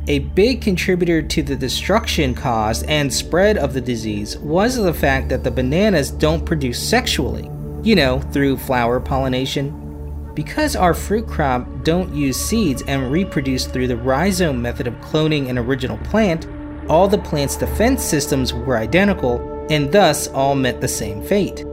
A 0.08 0.20
big 0.20 0.62
contributor 0.62 1.22
to 1.22 1.44
the 1.44 1.58
destruction 1.58 2.34
caused 2.34 2.86
and 2.86 3.14
spread 3.14 3.58
of 3.58 3.74
the 3.74 3.82
disease 3.82 4.38
was 4.38 4.78
the 4.78 4.94
fact 4.94 5.28
that 5.28 5.44
the 5.44 5.52
bananas 5.52 6.10
don't 6.10 6.46
produce 6.46 6.80
sexually, 6.80 7.52
you 7.84 7.98
know, 7.98 8.22
through 8.32 8.60
flower 8.60 9.02
pollination. 9.02 10.32
Because 10.36 10.78
our 10.78 10.94
fruit 10.94 11.28
crop 11.28 11.68
don't 11.84 12.16
use 12.16 12.40
seeds 12.40 12.82
and 12.84 13.12
reproduce 13.12 13.66
through 13.66 13.90
the 13.90 13.98
rhizome 13.98 14.62
method 14.62 14.88
of 14.88 14.94
cloning 15.02 15.50
an 15.50 15.58
original 15.58 15.98
plant, 15.98 16.48
all 16.92 17.08
the 17.08 17.18
plant's 17.18 17.56
defense 17.56 18.04
systems 18.04 18.54
were 18.54 18.76
identical 18.76 19.40
and 19.70 19.90
thus 19.94 20.28
all 20.28 20.56
met 20.56 20.82
the 20.82 20.88
same 20.90 21.24
fate. 21.24 21.64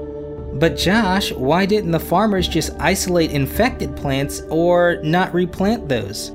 But 0.54 0.76
Josh, 0.76 1.32
why 1.32 1.66
didn't 1.66 1.90
the 1.90 1.98
farmers 1.98 2.46
just 2.46 2.70
isolate 2.78 3.32
infected 3.32 3.96
plants 3.96 4.42
or 4.48 5.00
not 5.02 5.34
replant 5.34 5.88
those? 5.88 6.30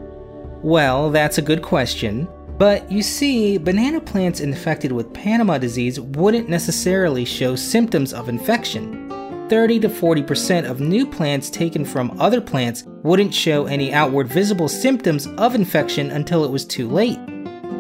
Well, 0.62 1.12
that's 1.12 1.38
a 1.38 1.42
good 1.42 1.62
question. 1.62 2.28
But 2.58 2.92
you 2.92 3.02
see, 3.04 3.58
banana 3.58 4.02
plants 4.02 4.42
infected 4.42 4.92
with 4.92 5.14
Panama 5.14 5.58
disease 5.58 6.02
wouldn't 6.02 6.50
necessarily 6.50 7.24
show 7.24 7.56
symptoms 7.56 8.14
of 8.14 8.28
infection. 8.28 9.10
30 9.48 9.80
to 9.80 9.88
40% 9.90 10.70
of 10.70 10.82
new 10.82 11.08
plants 11.08 11.50
taken 11.50 11.86
from 11.86 12.20
other 12.20 12.42
plants 12.42 12.84
wouldn't 13.04 13.34
show 13.34 13.66
any 13.66 13.94
outward 13.94 14.28
visible 14.28 14.68
symptoms 14.68 15.26
of 15.38 15.56
infection 15.56 16.12
until 16.12 16.44
it 16.44 16.52
was 16.52 16.66
too 16.66 16.90
late. 16.90 17.20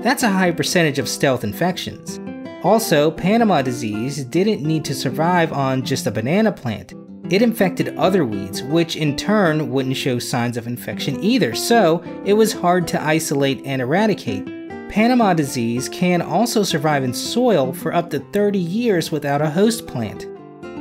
That's 0.04 0.24
a 0.24 0.30
high 0.30 0.52
percentage 0.52 1.00
of 1.00 1.08
stealth 1.08 1.46
infections. 1.46 2.20
Also, 2.62 3.10
Panama 3.10 3.62
disease 3.62 4.26
didn't 4.26 4.62
need 4.62 4.84
to 4.84 4.94
survive 4.94 5.54
on 5.54 5.82
just 5.84 6.08
a 6.08 6.12
banana 6.12 6.52
plant. 6.52 6.94
It 7.30 7.42
infected 7.42 7.98
other 7.98 8.26
weeds, 8.26 8.62
which 8.64 8.98
in 8.98 9.16
turn 9.16 9.70
wouldn't 9.70 9.96
show 9.96 10.20
signs 10.20 10.58
of 10.58 10.68
infection 10.68 11.24
either, 11.24 11.56
so 11.56 12.04
it 12.26 12.34
was 12.34 12.52
hard 12.52 12.86
to 12.90 13.02
isolate 13.02 13.62
and 13.66 13.82
eradicate. 13.82 14.46
Panama 14.90 15.34
disease 15.34 15.88
can 15.88 16.22
also 16.22 16.64
survive 16.64 17.06
in 17.06 17.14
soil 17.14 17.72
for 17.72 17.94
up 17.94 18.10
to 18.10 18.20
30 18.20 18.60
years 18.60 19.10
without 19.10 19.42
a 19.42 19.50
host 19.50 19.88
plant. 19.88 20.28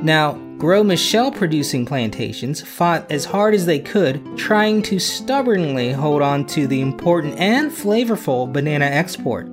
Now, 0.05 0.33
Gros 0.63 0.87
Michel 0.87 1.33
producing 1.33 1.85
plantations 1.85 2.61
fought 2.61 3.11
as 3.11 3.25
hard 3.25 3.53
as 3.53 3.67
they 3.67 3.81
could, 3.81 4.39
trying 4.39 4.81
to 4.83 5.01
stubbornly 5.01 5.91
hold 5.91 6.23
on 6.23 6.47
to 6.47 6.69
the 6.69 6.81
important 6.81 7.37
and 7.37 7.69
flavorful 7.69 8.53
banana 8.53 8.85
export. 8.85 9.49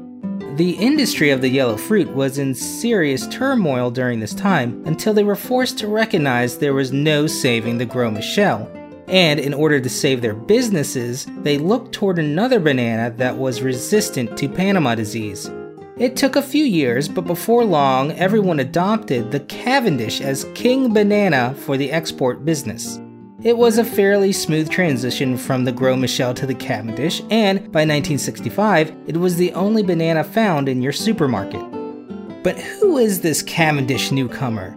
The 0.55 0.75
industry 0.77 1.31
of 1.31 1.41
the 1.41 1.49
yellow 1.49 1.77
fruit 1.77 2.13
was 2.13 2.37
in 2.37 2.53
serious 2.53 3.27
turmoil 3.29 3.89
during 3.89 4.19
this 4.19 4.35
time 4.35 4.83
until 4.85 5.15
they 5.15 5.23
were 5.23 5.35
forced 5.35 5.79
to 5.79 5.87
recognize 5.87 6.59
there 6.59 6.75
was 6.75 6.91
no 6.91 7.25
saving 7.25 7.79
the 7.79 7.85
Gros 7.85 8.13
Michel. 8.13 8.71
And 9.07 9.39
in 9.39 9.55
order 9.55 9.79
to 9.79 9.89
save 9.89 10.21
their 10.21 10.35
businesses, 10.35 11.25
they 11.39 11.57
looked 11.57 11.91
toward 11.91 12.19
another 12.19 12.59
banana 12.59 13.09
that 13.17 13.35
was 13.35 13.63
resistant 13.63 14.37
to 14.37 14.47
Panama 14.47 14.93
disease. 14.93 15.49
It 15.99 16.15
took 16.15 16.37
a 16.37 16.41
few 16.41 16.63
years, 16.63 17.09
but 17.09 17.25
before 17.27 17.65
long, 17.65 18.13
everyone 18.13 18.61
adopted 18.61 19.31
the 19.31 19.41
Cavendish 19.41 20.21
as 20.21 20.45
king 20.55 20.93
banana 20.93 21.53
for 21.55 21.75
the 21.75 21.91
export 21.91 22.45
business. 22.45 23.01
It 23.43 23.57
was 23.57 23.77
a 23.77 23.83
fairly 23.83 24.31
smooth 24.31 24.69
transition 24.69 25.35
from 25.35 25.65
the 25.65 25.73
Gros 25.73 25.99
Michel 25.99 26.33
to 26.35 26.45
the 26.45 26.55
Cavendish, 26.55 27.21
and 27.29 27.59
by 27.73 27.81
1965, 27.81 28.95
it 29.07 29.17
was 29.17 29.35
the 29.35 29.51
only 29.51 29.83
banana 29.83 30.23
found 30.23 30.69
in 30.69 30.81
your 30.81 30.93
supermarket. 30.93 31.65
But 32.43 32.57
who 32.57 32.97
is 32.97 33.19
this 33.19 33.43
Cavendish 33.43 34.09
newcomer? 34.09 34.71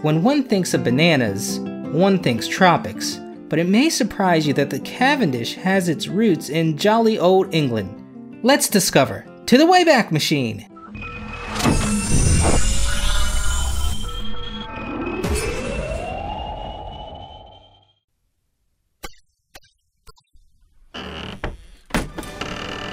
When 0.00 0.22
one 0.22 0.42
thinks 0.42 0.72
of 0.72 0.84
bananas, 0.84 1.60
one 1.92 2.22
thinks 2.22 2.48
tropics, 2.48 3.20
but 3.50 3.58
it 3.58 3.68
may 3.68 3.90
surprise 3.90 4.46
you 4.46 4.54
that 4.54 4.70
the 4.70 4.80
Cavendish 4.80 5.54
has 5.56 5.90
its 5.90 6.08
roots 6.08 6.48
in 6.48 6.78
jolly 6.78 7.18
old 7.18 7.54
England. 7.54 8.40
Let's 8.42 8.70
discover. 8.70 9.26
To 9.46 9.56
the 9.56 9.64
Wayback 9.64 10.10
Machine! 10.10 10.66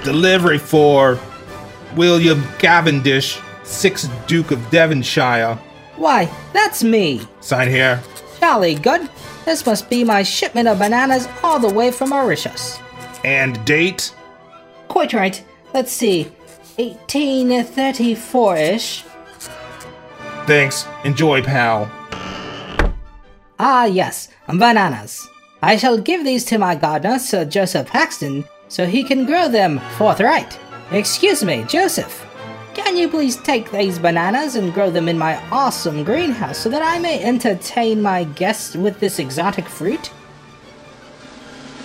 Delivery 0.04 0.58
for 0.58 1.18
William 1.96 2.44
Cavendish, 2.58 3.38
6th 3.64 4.26
Duke 4.28 4.52
of 4.52 4.70
Devonshire. 4.70 5.58
Why, 5.96 6.30
that's 6.52 6.84
me. 6.84 7.22
Sign 7.40 7.68
here. 7.68 8.00
Jolly 8.38 8.76
good. 8.76 9.08
This 9.44 9.66
must 9.66 9.90
be 9.90 10.04
my 10.04 10.22
shipment 10.22 10.68
of 10.68 10.78
bananas 10.78 11.26
all 11.42 11.58
the 11.58 11.72
way 11.72 11.90
from 11.90 12.10
Mauritius. 12.10 12.78
And 13.24 13.64
date? 13.64 14.14
Quite 14.86 15.12
right. 15.14 15.44
Let's 15.72 15.90
see. 15.90 16.30
1834 16.76 18.56
ish. 18.56 19.04
Thanks. 20.46 20.86
Enjoy, 21.04 21.42
pal. 21.42 21.90
Ah, 23.58 23.84
yes, 23.84 24.28
bananas. 24.48 25.28
I 25.62 25.76
shall 25.76 25.98
give 25.98 26.24
these 26.24 26.44
to 26.46 26.58
my 26.58 26.74
gardener, 26.74 27.18
Sir 27.18 27.44
Joseph 27.44 27.88
Paxton, 27.88 28.44
so 28.68 28.86
he 28.86 29.04
can 29.04 29.24
grow 29.24 29.48
them 29.48 29.80
forthright. 29.96 30.58
Excuse 30.90 31.42
me, 31.44 31.64
Joseph. 31.68 32.26
Can 32.74 32.96
you 32.96 33.08
please 33.08 33.36
take 33.36 33.70
these 33.70 33.98
bananas 33.98 34.56
and 34.56 34.74
grow 34.74 34.90
them 34.90 35.08
in 35.08 35.16
my 35.16 35.36
awesome 35.50 36.02
greenhouse 36.02 36.58
so 36.58 36.68
that 36.68 36.82
I 36.82 36.98
may 36.98 37.22
entertain 37.22 38.02
my 38.02 38.24
guests 38.24 38.74
with 38.74 38.98
this 38.98 39.20
exotic 39.20 39.66
fruit? 39.68 40.10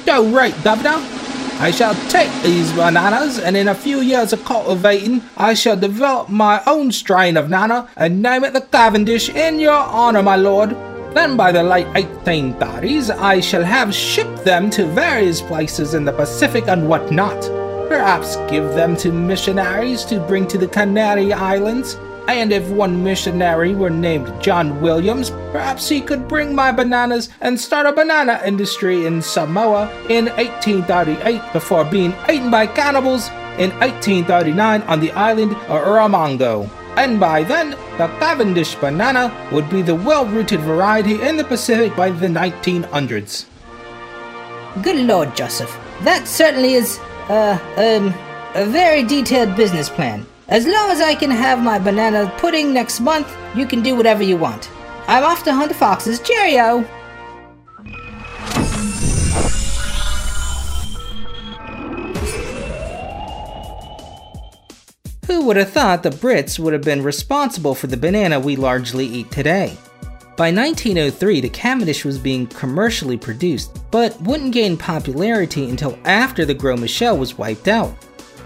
Go 0.05 0.25
right, 0.31 0.55
Governor. 0.63 1.28
I 1.61 1.71
shall 1.71 1.93
take 2.07 2.31
these 2.41 2.71
bananas, 2.71 3.37
and 3.37 3.57
in 3.57 3.67
a 3.67 3.75
few 3.75 3.99
years 3.99 4.31
of 4.31 4.45
cultivating, 4.45 5.21
I 5.35 5.53
shall 5.53 5.75
develop 5.75 6.29
my 6.29 6.63
own 6.65 6.89
strain 6.93 7.35
of 7.35 7.49
nana 7.49 7.89
and 7.97 8.21
name 8.21 8.45
it 8.45 8.53
the 8.53 8.61
Cavendish 8.61 9.27
in 9.27 9.59
your 9.59 9.73
honor, 9.73 10.23
my 10.23 10.37
lord. 10.37 10.69
Then 11.13 11.35
by 11.35 11.51
the 11.51 11.61
late 11.61 11.87
1830s, 11.87 13.09
I 13.09 13.41
shall 13.41 13.63
have 13.63 13.93
shipped 13.93 14.45
them 14.45 14.69
to 14.69 14.85
various 14.85 15.41
places 15.41 15.95
in 15.95 16.05
the 16.05 16.13
Pacific 16.13 16.69
and 16.69 16.87
whatnot. 16.87 17.41
Perhaps 17.89 18.37
give 18.49 18.63
them 18.75 18.95
to 18.95 19.11
missionaries 19.11 20.05
to 20.05 20.21
bring 20.21 20.47
to 20.47 20.57
the 20.57 20.67
Canary 20.67 21.33
Islands. 21.33 21.97
And 22.29 22.53
if 22.53 22.69
one 22.69 23.03
missionary 23.03 23.73
were 23.73 23.89
named 23.89 24.31
John 24.39 24.81
Williams, 24.81 25.31
perhaps 25.51 25.89
he 25.89 25.99
could 25.99 26.27
bring 26.27 26.53
my 26.53 26.71
bananas 26.71 27.29
and 27.41 27.59
start 27.59 27.87
a 27.87 27.91
banana 27.91 28.39
industry 28.45 29.07
in 29.07 29.23
Samoa 29.23 29.89
in 30.09 30.25
1838 30.37 31.41
before 31.53 31.85
being 31.85 32.13
eaten 32.29 32.51
by 32.51 32.67
cannibals 32.67 33.29
in 33.57 33.71
1839 33.79 34.83
on 34.83 34.99
the 34.99 35.11
island 35.13 35.53
of 35.53 35.81
Erromango. 35.81 36.69
And 36.97 37.19
by 37.19 37.43
then, 37.43 37.71
the 37.97 38.07
Cavendish 38.19 38.75
banana 38.75 39.33
would 39.51 39.67
be 39.67 39.81
the 39.81 39.95
well 39.95 40.27
rooted 40.27 40.59
variety 40.59 41.19
in 41.21 41.35
the 41.35 41.43
Pacific 41.43 41.95
by 41.95 42.11
the 42.11 42.27
1900s. 42.27 43.45
Good 44.83 45.07
lord, 45.07 45.35
Joseph. 45.35 45.75
That 46.01 46.27
certainly 46.27 46.75
is, 46.75 46.99
uh, 47.27 47.57
um, 47.77 48.13
a 48.53 48.65
very 48.67 49.01
detailed 49.01 49.55
business 49.55 49.89
plan. 49.89 50.27
As 50.49 50.65
long 50.65 50.89
as 50.89 50.99
I 50.99 51.13
can 51.13 51.29
have 51.29 51.61
my 51.61 51.77
banana 51.77 52.33
pudding 52.39 52.73
next 52.73 53.01
month, 53.01 53.31
you 53.55 53.67
can 53.67 53.83
do 53.83 53.95
whatever 53.95 54.23
you 54.23 54.35
want. 54.35 54.71
I'm 55.07 55.23
off 55.23 55.43
to 55.43 55.53
hunt 55.53 55.75
foxes. 55.75 56.19
Cheerio! 56.19 56.79
Who 65.27 65.45
would 65.45 65.57
have 65.57 65.69
thought 65.69 66.01
the 66.01 66.09
Brits 66.09 66.57
would 66.57 66.73
have 66.73 66.81
been 66.81 67.03
responsible 67.03 67.75
for 67.75 67.85
the 67.85 67.95
banana 67.95 68.39
we 68.39 68.55
largely 68.55 69.05
eat 69.05 69.29
today? 69.29 69.77
By 70.35 70.51
1903, 70.51 71.41
the 71.41 71.49
Cavendish 71.49 72.03
was 72.03 72.17
being 72.17 72.47
commercially 72.47 73.17
produced, 73.17 73.79
but 73.91 74.19
wouldn't 74.21 74.53
gain 74.53 74.77
popularity 74.77 75.69
until 75.69 75.99
after 76.05 76.43
the 76.43 76.55
Gros 76.55 76.79
Michel 76.79 77.19
was 77.19 77.37
wiped 77.37 77.67
out. 77.67 77.93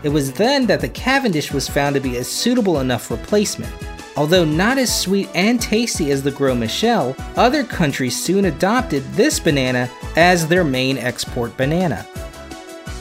It 0.04 0.10
was 0.10 0.34
then 0.34 0.68
that 0.68 0.82
the 0.82 0.90
Cavendish 0.90 1.54
was 1.54 1.70
found 1.70 1.96
to 1.96 2.02
be 2.02 2.18
a 2.18 2.24
suitable 2.24 2.80
enough 2.82 3.10
replacement. 3.10 3.74
Although 4.16 4.46
not 4.46 4.78
as 4.78 4.96
sweet 4.96 5.30
and 5.34 5.60
tasty 5.60 6.12
as 6.12 6.22
the 6.22 6.30
Gros 6.30 6.58
Michel, 6.58 7.16
other 7.36 7.64
countries 7.64 8.22
soon 8.22 8.46
adopted 8.46 9.04
this 9.14 9.40
banana 9.40 9.90
as 10.16 10.48
their 10.48 10.64
main 10.64 10.98
export 10.98 11.56
banana. 11.58 12.06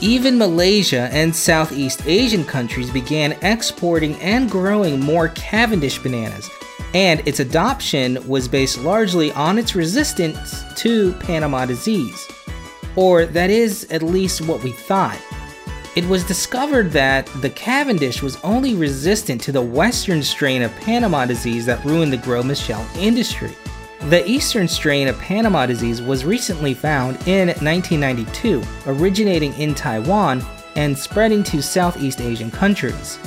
Even 0.01 0.37
Malaysia 0.37 1.09
and 1.11 1.35
Southeast 1.35 2.07
Asian 2.07 2.43
countries 2.43 2.89
began 2.89 3.33
exporting 3.41 4.15
and 4.15 4.49
growing 4.49 4.99
more 4.99 5.27
Cavendish 5.29 5.99
bananas, 5.99 6.49
and 6.93 7.25
its 7.27 7.39
adoption 7.39 8.25
was 8.27 8.47
based 8.47 8.79
largely 8.79 9.31
on 9.33 9.57
its 9.57 9.75
resistance 9.75 10.63
to 10.75 11.13
Panama 11.13 11.65
disease. 11.65 12.27
Or 12.95 13.25
that 13.25 13.49
is 13.49 13.85
at 13.91 14.03
least 14.03 14.41
what 14.41 14.63
we 14.63 14.71
thought. 14.71 15.19
It 15.95 16.05
was 16.05 16.23
discovered 16.23 16.89
that 16.93 17.27
the 17.41 17.51
Cavendish 17.51 18.23
was 18.23 18.39
only 18.43 18.73
resistant 18.73 19.39
to 19.41 19.51
the 19.51 19.61
western 19.61 20.23
strain 20.23 20.63
of 20.63 20.75
Panama 20.77 21.27
disease 21.27 21.67
that 21.67 21.85
ruined 21.85 22.11
the 22.11 22.17
Gros 22.17 22.45
Michel 22.45 22.83
industry. 22.97 23.51
The 24.09 24.27
eastern 24.27 24.67
strain 24.67 25.07
of 25.07 25.19
Panama 25.19 25.67
disease 25.67 26.01
was 26.01 26.25
recently 26.25 26.73
found 26.73 27.17
in 27.27 27.49
1992, 27.49 28.63
originating 28.87 29.53
in 29.53 29.75
Taiwan 29.75 30.43
and 30.75 30.97
spreading 30.97 31.43
to 31.43 31.61
Southeast 31.61 32.21
Asian 32.21 32.49
countries. 32.49 33.19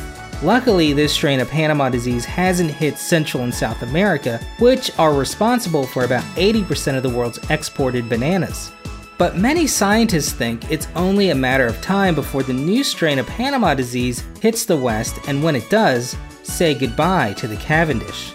Luckily, 0.43 0.93
this 0.93 1.13
strain 1.13 1.39
of 1.39 1.49
Panama 1.49 1.89
disease 1.89 2.25
hasn't 2.25 2.73
hit 2.73 2.99
Central 2.99 3.45
and 3.45 3.55
South 3.55 3.83
America, 3.83 4.41
which 4.59 4.91
are 4.99 5.15
responsible 5.15 5.87
for 5.87 6.05
about 6.05 6.25
80% 6.35 6.97
of 6.97 7.05
the 7.05 7.11
world's 7.11 7.39
exported 7.49 8.09
bananas. 8.09 8.73
But 9.19 9.39
many 9.39 9.67
scientists 9.67 10.33
think 10.33 10.71
it's 10.71 10.89
only 10.95 11.31
a 11.31 11.35
matter 11.35 11.67
of 11.67 11.81
time 11.81 12.15
before 12.15 12.43
the 12.43 12.53
new 12.53 12.85
strain 12.85 13.19
of 13.19 13.27
Panama 13.27 13.75
disease 13.75 14.23
hits 14.41 14.67
the 14.67 14.77
West, 14.77 15.19
and 15.27 15.43
when 15.43 15.57
it 15.57 15.71
does, 15.71 16.17
say 16.43 16.75
goodbye 16.75 17.33
to 17.35 17.49
the 17.49 17.57
Cavendish. 17.57 18.33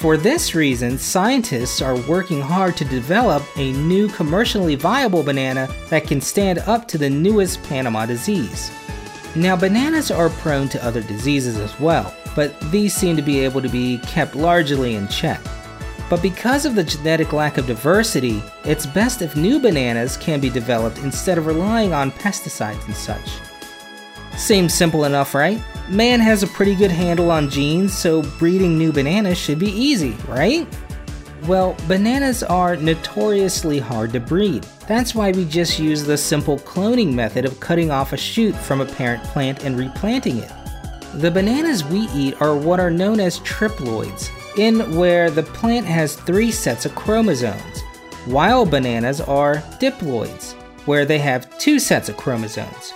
For 0.00 0.16
this 0.16 0.54
reason, 0.54 0.98
scientists 0.98 1.82
are 1.82 1.96
working 2.08 2.40
hard 2.40 2.76
to 2.78 2.84
develop 2.84 3.42
a 3.56 3.72
new 3.72 4.08
commercially 4.08 4.74
viable 4.74 5.22
banana 5.22 5.68
that 5.88 6.06
can 6.06 6.20
stand 6.20 6.58
up 6.60 6.88
to 6.88 6.98
the 6.98 7.10
newest 7.10 7.62
Panama 7.64 8.06
disease. 8.06 8.70
Now, 9.36 9.56
bananas 9.56 10.10
are 10.10 10.28
prone 10.28 10.68
to 10.70 10.84
other 10.84 11.02
diseases 11.02 11.58
as 11.58 11.78
well, 11.78 12.14
but 12.34 12.58
these 12.70 12.94
seem 12.94 13.16
to 13.16 13.22
be 13.22 13.40
able 13.40 13.62
to 13.62 13.68
be 13.68 13.98
kept 13.98 14.34
largely 14.34 14.96
in 14.96 15.06
check. 15.08 15.40
But 16.10 16.22
because 16.22 16.66
of 16.66 16.74
the 16.74 16.82
genetic 16.82 17.32
lack 17.32 17.56
of 17.56 17.68
diversity, 17.68 18.42
it's 18.64 18.84
best 18.84 19.22
if 19.22 19.36
new 19.36 19.60
bananas 19.60 20.16
can 20.16 20.40
be 20.40 20.50
developed 20.50 20.98
instead 20.98 21.38
of 21.38 21.46
relying 21.46 21.94
on 21.94 22.10
pesticides 22.10 22.84
and 22.86 22.96
such. 22.96 23.30
Seems 24.36 24.74
simple 24.74 25.04
enough, 25.04 25.34
right? 25.34 25.62
Man 25.88 26.18
has 26.18 26.42
a 26.42 26.48
pretty 26.48 26.74
good 26.74 26.90
handle 26.90 27.30
on 27.30 27.48
genes, 27.48 27.96
so 27.96 28.22
breeding 28.40 28.76
new 28.76 28.90
bananas 28.90 29.38
should 29.38 29.60
be 29.60 29.70
easy, 29.70 30.16
right? 30.26 30.66
Well, 31.46 31.76
bananas 31.86 32.42
are 32.42 32.74
notoriously 32.74 33.78
hard 33.78 34.12
to 34.12 34.20
breed. 34.20 34.64
That's 34.88 35.14
why 35.14 35.30
we 35.30 35.44
just 35.44 35.78
use 35.78 36.02
the 36.02 36.18
simple 36.18 36.58
cloning 36.58 37.14
method 37.14 37.44
of 37.44 37.60
cutting 37.60 37.92
off 37.92 38.12
a 38.12 38.16
shoot 38.16 38.56
from 38.56 38.80
a 38.80 38.86
parent 38.86 39.22
plant 39.24 39.64
and 39.64 39.78
replanting 39.78 40.38
it. 40.38 40.50
The 41.14 41.30
bananas 41.30 41.84
we 41.84 42.08
eat 42.08 42.40
are 42.42 42.56
what 42.56 42.80
are 42.80 42.90
known 42.90 43.20
as 43.20 43.38
triploids, 43.40 44.28
in 44.56 44.96
where 44.96 45.30
the 45.30 45.42
plant 45.42 45.86
has 45.86 46.16
three 46.16 46.50
sets 46.50 46.86
of 46.86 46.94
chromosomes. 46.94 47.82
Wild 48.26 48.70
bananas 48.70 49.20
are 49.20 49.56
diploids, 49.80 50.52
where 50.86 51.04
they 51.04 51.18
have 51.18 51.58
two 51.58 51.78
sets 51.78 52.08
of 52.08 52.16
chromosomes. 52.16 52.92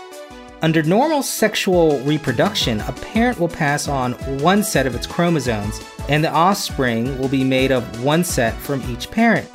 Under 0.63 0.83
normal 0.83 1.23
sexual 1.23 1.99
reproduction, 2.01 2.81
a 2.81 2.93
parent 2.93 3.39
will 3.39 3.49
pass 3.49 3.87
on 3.87 4.13
one 4.41 4.63
set 4.63 4.87
of 4.87 4.95
its 4.95 5.07
chromosomes, 5.07 5.81
and 6.09 6.25
the 6.25 6.31
offspring 6.31 7.19
will 7.19 7.29
be 7.29 7.45
made 7.45 7.71
of 7.71 8.03
one 8.03 8.25
set 8.25 8.55
from 8.55 8.83
each 8.91 9.11
parent. 9.11 9.49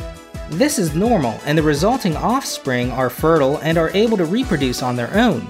This 0.52 0.80
is 0.80 0.96
normal, 0.96 1.40
and 1.46 1.58
the 1.58 1.64
resulting 1.64 2.16
offspring 2.16 2.92
are 2.92 3.10
fertile 3.10 3.58
and 3.58 3.78
are 3.78 3.92
able 3.92 4.18
to 4.18 4.26
reproduce 4.26 4.82
on 4.82 4.96
their 4.96 5.14
own. 5.16 5.48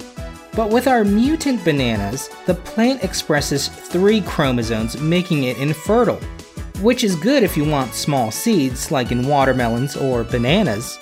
But 0.54 0.70
with 0.70 0.86
our 0.86 1.04
mutant 1.04 1.64
bananas, 1.64 2.28
the 2.46 2.54
plant 2.54 3.04
expresses 3.04 3.68
three 3.68 4.20
chromosomes, 4.20 5.00
making 5.00 5.44
it 5.44 5.58
infertile, 5.58 6.20
which 6.80 7.04
is 7.04 7.14
good 7.16 7.42
if 7.42 7.56
you 7.56 7.64
want 7.64 7.94
small 7.94 8.30
seeds, 8.30 8.90
like 8.90 9.12
in 9.12 9.26
watermelons 9.26 9.96
or 9.96 10.24
bananas, 10.24 10.98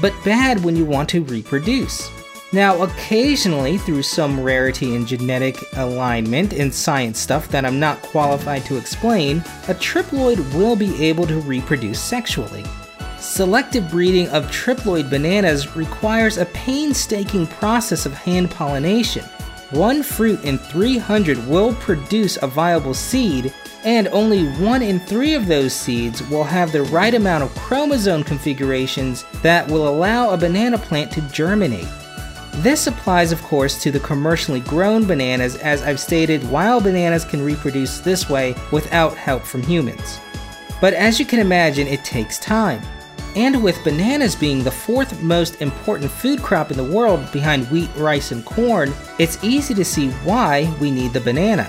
but 0.00 0.14
bad 0.24 0.62
when 0.64 0.76
you 0.76 0.84
want 0.84 1.08
to 1.10 1.24
reproduce. 1.24 2.10
Now, 2.52 2.82
occasionally, 2.82 3.78
through 3.78 4.02
some 4.02 4.40
rarity 4.40 4.96
in 4.96 5.06
genetic 5.06 5.62
alignment 5.74 6.52
and 6.52 6.74
science 6.74 7.20
stuff 7.20 7.48
that 7.50 7.64
I'm 7.64 7.78
not 7.78 8.02
qualified 8.02 8.64
to 8.64 8.76
explain, 8.76 9.38
a 9.68 9.74
triploid 9.74 10.38
will 10.54 10.74
be 10.74 11.06
able 11.06 11.28
to 11.28 11.40
reproduce 11.42 12.02
sexually. 12.02 12.64
Selective 13.20 13.88
breeding 13.88 14.28
of 14.30 14.46
triploid 14.46 15.08
bananas 15.08 15.76
requires 15.76 16.38
a 16.38 16.46
painstaking 16.46 17.46
process 17.46 18.04
of 18.04 18.14
hand 18.14 18.50
pollination. 18.50 19.24
One 19.70 20.02
fruit 20.02 20.42
in 20.42 20.58
300 20.58 21.46
will 21.46 21.74
produce 21.74 22.36
a 22.42 22.48
viable 22.48 22.92
seed, 22.92 23.54
and 23.84 24.08
only 24.08 24.48
one 24.54 24.82
in 24.82 24.98
three 24.98 25.34
of 25.34 25.46
those 25.46 25.72
seeds 25.72 26.28
will 26.28 26.42
have 26.42 26.72
the 26.72 26.82
right 26.82 27.14
amount 27.14 27.44
of 27.44 27.54
chromosome 27.54 28.24
configurations 28.24 29.24
that 29.42 29.68
will 29.68 29.86
allow 29.86 30.30
a 30.30 30.36
banana 30.36 30.76
plant 30.76 31.12
to 31.12 31.20
germinate. 31.32 31.86
This 32.54 32.88
applies, 32.88 33.30
of 33.30 33.40
course, 33.42 33.80
to 33.82 33.92
the 33.92 34.00
commercially 34.00 34.58
grown 34.60 35.06
bananas, 35.06 35.54
as 35.58 35.82
I've 35.82 36.00
stated, 36.00 36.50
wild 36.50 36.82
bananas 36.82 37.24
can 37.24 37.40
reproduce 37.40 38.00
this 38.00 38.28
way 38.28 38.56
without 38.72 39.16
help 39.16 39.44
from 39.44 39.62
humans. 39.62 40.18
But 40.80 40.94
as 40.94 41.20
you 41.20 41.26
can 41.26 41.38
imagine, 41.38 41.86
it 41.86 42.04
takes 42.04 42.40
time. 42.40 42.82
And 43.36 43.62
with 43.62 43.84
bananas 43.84 44.34
being 44.34 44.64
the 44.64 44.70
fourth 44.70 45.22
most 45.22 45.62
important 45.62 46.10
food 46.10 46.42
crop 46.42 46.70
in 46.70 46.76
the 46.76 46.84
world 46.84 47.30
behind 47.32 47.70
wheat, 47.70 47.90
rice, 47.96 48.32
and 48.32 48.44
corn, 48.44 48.92
it's 49.18 49.42
easy 49.44 49.72
to 49.74 49.84
see 49.84 50.10
why 50.24 50.72
we 50.80 50.90
need 50.90 51.12
the 51.12 51.20
banana. 51.20 51.68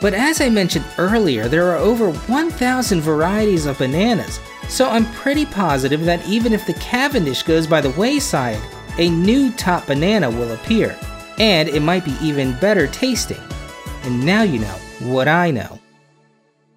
But 0.00 0.14
as 0.14 0.40
I 0.40 0.48
mentioned 0.48 0.86
earlier, 0.98 1.46
there 1.46 1.70
are 1.70 1.76
over 1.76 2.10
1,000 2.10 3.00
varieties 3.02 3.66
of 3.66 3.78
bananas, 3.78 4.40
so 4.68 4.88
I'm 4.88 5.04
pretty 5.12 5.46
positive 5.46 6.04
that 6.06 6.26
even 6.26 6.52
if 6.52 6.66
the 6.66 6.74
Cavendish 6.74 7.42
goes 7.42 7.66
by 7.66 7.80
the 7.80 7.90
wayside, 7.90 8.60
a 8.98 9.10
new 9.10 9.52
top 9.52 9.86
banana 9.86 10.30
will 10.30 10.52
appear, 10.52 10.98
and 11.38 11.68
it 11.68 11.80
might 11.80 12.04
be 12.04 12.16
even 12.22 12.58
better 12.58 12.86
tasting. 12.86 13.40
And 14.02 14.24
now 14.24 14.42
you 14.42 14.58
know 14.58 14.78
what 15.00 15.28
I 15.28 15.50
know. 15.50 15.79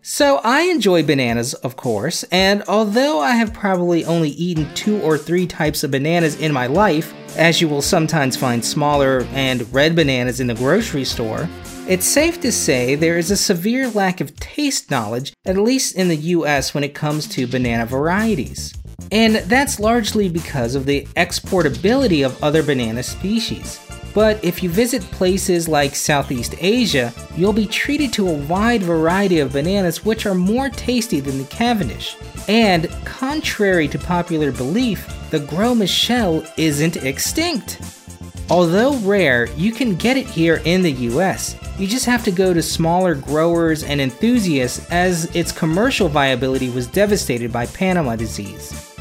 So, 0.05 0.41
I 0.43 0.63
enjoy 0.63 1.03
bananas, 1.03 1.53
of 1.53 1.77
course, 1.77 2.23
and 2.23 2.61
although 2.67 3.21
I 3.21 3.35
have 3.35 3.53
probably 3.53 4.03
only 4.03 4.31
eaten 4.31 4.67
two 4.73 4.99
or 5.01 5.17
three 5.17 5.47
types 5.47 5.81
of 5.81 5.91
bananas 5.91 6.37
in 6.41 6.51
my 6.51 6.67
life, 6.67 7.13
as 7.37 7.61
you 7.61 7.69
will 7.69 7.81
sometimes 7.81 8.35
find 8.35 8.65
smaller 8.65 9.25
and 9.31 9.73
red 9.73 9.95
bananas 9.95 10.41
in 10.41 10.47
the 10.47 10.55
grocery 10.55 11.05
store, 11.05 11.47
it's 11.87 12.05
safe 12.05 12.41
to 12.41 12.51
say 12.51 12.95
there 12.95 13.17
is 13.17 13.31
a 13.31 13.37
severe 13.37 13.89
lack 13.91 14.19
of 14.19 14.35
taste 14.41 14.91
knowledge, 14.91 15.31
at 15.45 15.55
least 15.55 15.95
in 15.95 16.09
the 16.09 16.17
US, 16.17 16.73
when 16.73 16.83
it 16.83 16.93
comes 16.93 17.25
to 17.29 17.47
banana 17.47 17.85
varieties. 17.85 18.73
And 19.09 19.35
that's 19.35 19.79
largely 19.79 20.27
because 20.27 20.75
of 20.75 20.85
the 20.85 21.05
exportability 21.15 22.25
of 22.25 22.43
other 22.43 22.61
banana 22.61 23.03
species. 23.03 23.79
But 24.13 24.43
if 24.43 24.61
you 24.61 24.69
visit 24.69 25.01
places 25.03 25.67
like 25.67 25.95
Southeast 25.95 26.55
Asia, 26.59 27.13
you'll 27.35 27.53
be 27.53 27.65
treated 27.65 28.13
to 28.13 28.29
a 28.29 28.33
wide 28.33 28.83
variety 28.83 29.39
of 29.39 29.53
bananas 29.53 30.05
which 30.05 30.25
are 30.25 30.35
more 30.35 30.69
tasty 30.69 31.19
than 31.19 31.39
the 31.39 31.45
Cavendish. 31.45 32.15
And 32.47 32.89
contrary 33.05 33.87
to 33.87 33.97
popular 33.97 34.51
belief, 34.51 35.07
the 35.31 35.39
Gros 35.39 35.77
Michel 35.77 36.45
isn't 36.57 36.97
extinct. 36.97 37.79
Although 38.49 38.97
rare, 38.97 39.47
you 39.55 39.71
can 39.71 39.95
get 39.95 40.17
it 40.17 40.27
here 40.27 40.61
in 40.65 40.83
the 40.83 40.91
US. 40.91 41.55
You 41.79 41.87
just 41.87 42.05
have 42.05 42.23
to 42.25 42.31
go 42.31 42.53
to 42.53 42.61
smaller 42.61 43.15
growers 43.15 43.83
and 43.83 43.99
enthusiasts 43.99 44.87
as 44.91 45.33
its 45.35 45.51
commercial 45.51 46.07
viability 46.07 46.69
was 46.69 46.85
devastated 46.85 47.51
by 47.51 47.65
Panama 47.67 48.15
disease 48.15 48.92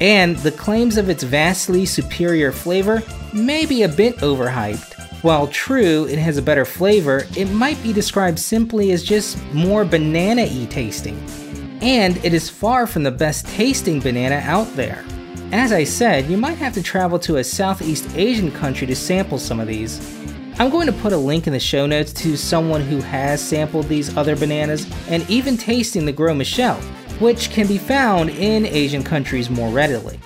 and 0.00 0.36
the 0.38 0.52
claims 0.52 0.96
of 0.96 1.08
its 1.08 1.22
vastly 1.22 1.84
superior 1.84 2.52
flavor 2.52 3.02
may 3.32 3.66
be 3.66 3.82
a 3.82 3.88
bit 3.88 4.16
overhyped. 4.18 4.94
While 5.22 5.48
true, 5.48 6.06
it 6.06 6.18
has 6.18 6.36
a 6.36 6.42
better 6.42 6.64
flavor, 6.64 7.26
it 7.36 7.46
might 7.46 7.82
be 7.82 7.92
described 7.92 8.38
simply 8.38 8.92
as 8.92 9.02
just 9.02 9.42
more 9.52 9.84
banana 9.84 10.42
y 10.42 10.66
tasting. 10.70 11.18
And 11.80 12.16
it 12.24 12.34
is 12.34 12.48
far 12.48 12.86
from 12.86 13.02
the 13.02 13.10
best 13.10 13.46
tasting 13.48 14.00
banana 14.00 14.36
out 14.44 14.72
there. 14.76 15.04
As 15.50 15.72
I 15.72 15.84
said, 15.84 16.26
you 16.26 16.36
might 16.36 16.58
have 16.58 16.74
to 16.74 16.82
travel 16.82 17.18
to 17.20 17.38
a 17.38 17.44
Southeast 17.44 18.08
Asian 18.16 18.52
country 18.52 18.86
to 18.86 18.94
sample 18.94 19.38
some 19.38 19.58
of 19.58 19.66
these. 19.66 19.98
I'm 20.60 20.70
going 20.70 20.86
to 20.86 20.92
put 20.92 21.12
a 21.12 21.16
link 21.16 21.46
in 21.46 21.52
the 21.52 21.60
show 21.60 21.86
notes 21.86 22.12
to 22.14 22.36
someone 22.36 22.82
who 22.82 23.00
has 23.00 23.40
sampled 23.40 23.88
these 23.88 24.16
other 24.16 24.36
bananas 24.36 24.86
and 25.08 25.28
even 25.30 25.56
tasting 25.56 26.04
the 26.04 26.12
Gros 26.12 26.36
Michel, 26.36 26.80
which 27.20 27.50
can 27.50 27.66
be 27.66 27.78
found 27.78 28.30
in 28.30 28.66
Asian 28.66 29.02
countries 29.02 29.50
more 29.50 29.70
readily. 29.70 30.18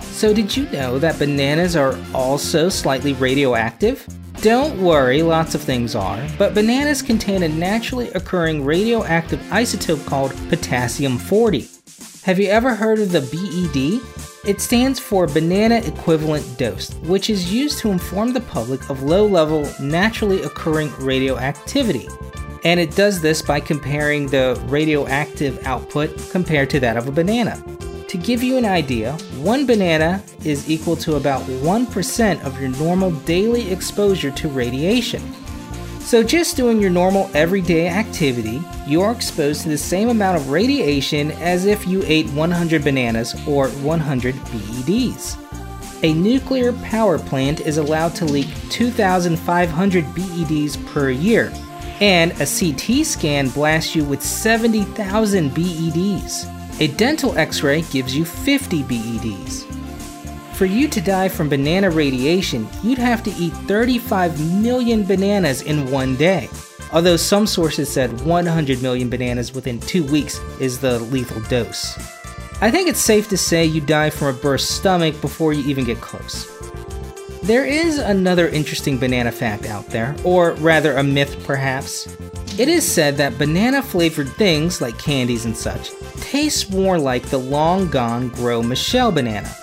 So, 0.00 0.34
did 0.34 0.56
you 0.56 0.68
know 0.70 0.98
that 0.98 1.18
bananas 1.18 1.76
are 1.76 1.96
also 2.12 2.68
slightly 2.68 3.12
radioactive? 3.14 4.06
Don't 4.42 4.80
worry, 4.80 5.22
lots 5.22 5.54
of 5.54 5.62
things 5.62 5.94
are, 5.94 6.24
but 6.38 6.54
bananas 6.54 7.02
contain 7.02 7.42
a 7.42 7.48
naturally 7.48 8.08
occurring 8.10 8.64
radioactive 8.64 9.40
isotope 9.50 10.04
called 10.06 10.32
potassium 10.48 11.18
40. 11.18 11.68
Have 12.24 12.38
you 12.38 12.48
ever 12.48 12.74
heard 12.74 12.98
of 12.98 13.12
the 13.12 13.20
BED? 13.20 14.00
It 14.48 14.60
stands 14.60 15.00
for 15.00 15.26
Banana 15.26 15.76
Equivalent 15.76 16.58
Dose, 16.58 16.94
which 17.04 17.30
is 17.30 17.52
used 17.52 17.78
to 17.78 17.90
inform 17.90 18.32
the 18.32 18.40
public 18.40 18.88
of 18.90 19.02
low 19.02 19.26
level, 19.26 19.68
naturally 19.80 20.42
occurring 20.42 20.92
radioactivity 20.98 22.08
and 22.64 22.80
it 22.80 22.94
does 22.94 23.20
this 23.20 23.42
by 23.42 23.60
comparing 23.60 24.26
the 24.26 24.60
radioactive 24.66 25.64
output 25.66 26.30
compared 26.30 26.70
to 26.70 26.80
that 26.80 26.96
of 26.96 27.08
a 27.08 27.12
banana. 27.12 27.62
To 28.08 28.16
give 28.16 28.42
you 28.42 28.56
an 28.56 28.64
idea, 28.64 29.12
one 29.36 29.66
banana 29.66 30.22
is 30.42 30.70
equal 30.70 30.96
to 30.96 31.16
about 31.16 31.42
1% 31.42 32.44
of 32.44 32.60
your 32.60 32.70
normal 32.70 33.10
daily 33.10 33.70
exposure 33.70 34.30
to 34.30 34.48
radiation. 34.48 35.22
So, 36.00 36.22
just 36.22 36.56
doing 36.56 36.80
your 36.80 36.88
normal 36.88 37.30
everyday 37.34 37.86
activity, 37.86 38.62
you 38.86 39.02
are 39.02 39.12
exposed 39.12 39.60
to 39.64 39.68
the 39.68 39.76
same 39.76 40.08
amount 40.08 40.38
of 40.38 40.48
radiation 40.48 41.32
as 41.32 41.66
if 41.66 41.86
you 41.86 42.02
ate 42.06 42.26
100 42.30 42.82
bananas 42.82 43.34
or 43.46 43.68
100 43.68 44.34
BEDs. 44.34 45.36
A 46.02 46.14
nuclear 46.14 46.72
power 46.72 47.18
plant 47.18 47.60
is 47.60 47.76
allowed 47.76 48.14
to 48.14 48.24
leak 48.24 48.48
2,500 48.70 50.04
BEDs 50.14 50.86
per 50.86 51.10
year, 51.10 51.52
and 52.00 52.32
a 52.40 52.46
CT 52.46 53.04
scan 53.04 53.48
blasts 53.48 53.94
you 53.94 54.04
with 54.04 54.22
70,000 54.22 55.50
BEDs. 55.50 56.80
A 56.80 56.88
dental 56.96 57.36
x 57.36 57.62
ray 57.62 57.82
gives 57.82 58.16
you 58.16 58.24
50 58.24 58.82
BEDs. 58.84 59.64
For 60.54 60.66
you 60.66 60.88
to 60.88 61.00
die 61.00 61.28
from 61.28 61.48
banana 61.48 61.90
radiation, 61.90 62.68
you'd 62.82 62.98
have 62.98 63.22
to 63.24 63.30
eat 63.30 63.52
35 63.52 64.60
million 64.60 65.04
bananas 65.04 65.62
in 65.62 65.90
one 65.90 66.16
day. 66.16 66.48
Although 66.92 67.16
some 67.16 67.46
sources 67.46 67.88
said 67.88 68.20
100 68.22 68.82
million 68.82 69.10
bananas 69.10 69.52
within 69.52 69.78
two 69.78 70.04
weeks 70.04 70.40
is 70.58 70.80
the 70.80 70.98
lethal 70.98 71.40
dose. 71.42 71.96
I 72.60 72.72
think 72.72 72.88
it's 72.88 72.98
safe 72.98 73.28
to 73.28 73.36
say 73.36 73.64
you 73.64 73.80
die 73.80 74.10
from 74.10 74.34
a 74.34 74.38
burst 74.38 74.72
stomach 74.72 75.20
before 75.20 75.52
you 75.52 75.68
even 75.68 75.84
get 75.84 76.00
close. 76.00 76.57
There 77.42 77.64
is 77.64 77.98
another 77.98 78.48
interesting 78.48 78.98
banana 78.98 79.32
fact 79.32 79.66
out 79.66 79.86
there, 79.86 80.14
or 80.24 80.52
rather 80.54 80.96
a 80.96 81.02
myth 81.02 81.42
perhaps. 81.46 82.06
It 82.58 82.68
is 82.68 82.86
said 82.86 83.16
that 83.16 83.38
banana 83.38 83.82
flavored 83.82 84.28
things, 84.30 84.80
like 84.80 84.98
candies 84.98 85.44
and 85.44 85.56
such, 85.56 85.92
taste 86.20 86.70
more 86.72 86.98
like 86.98 87.22
the 87.26 87.38
long 87.38 87.88
gone 87.88 88.28
Gros 88.30 88.66
Michel 88.66 89.12
banana. 89.12 89.54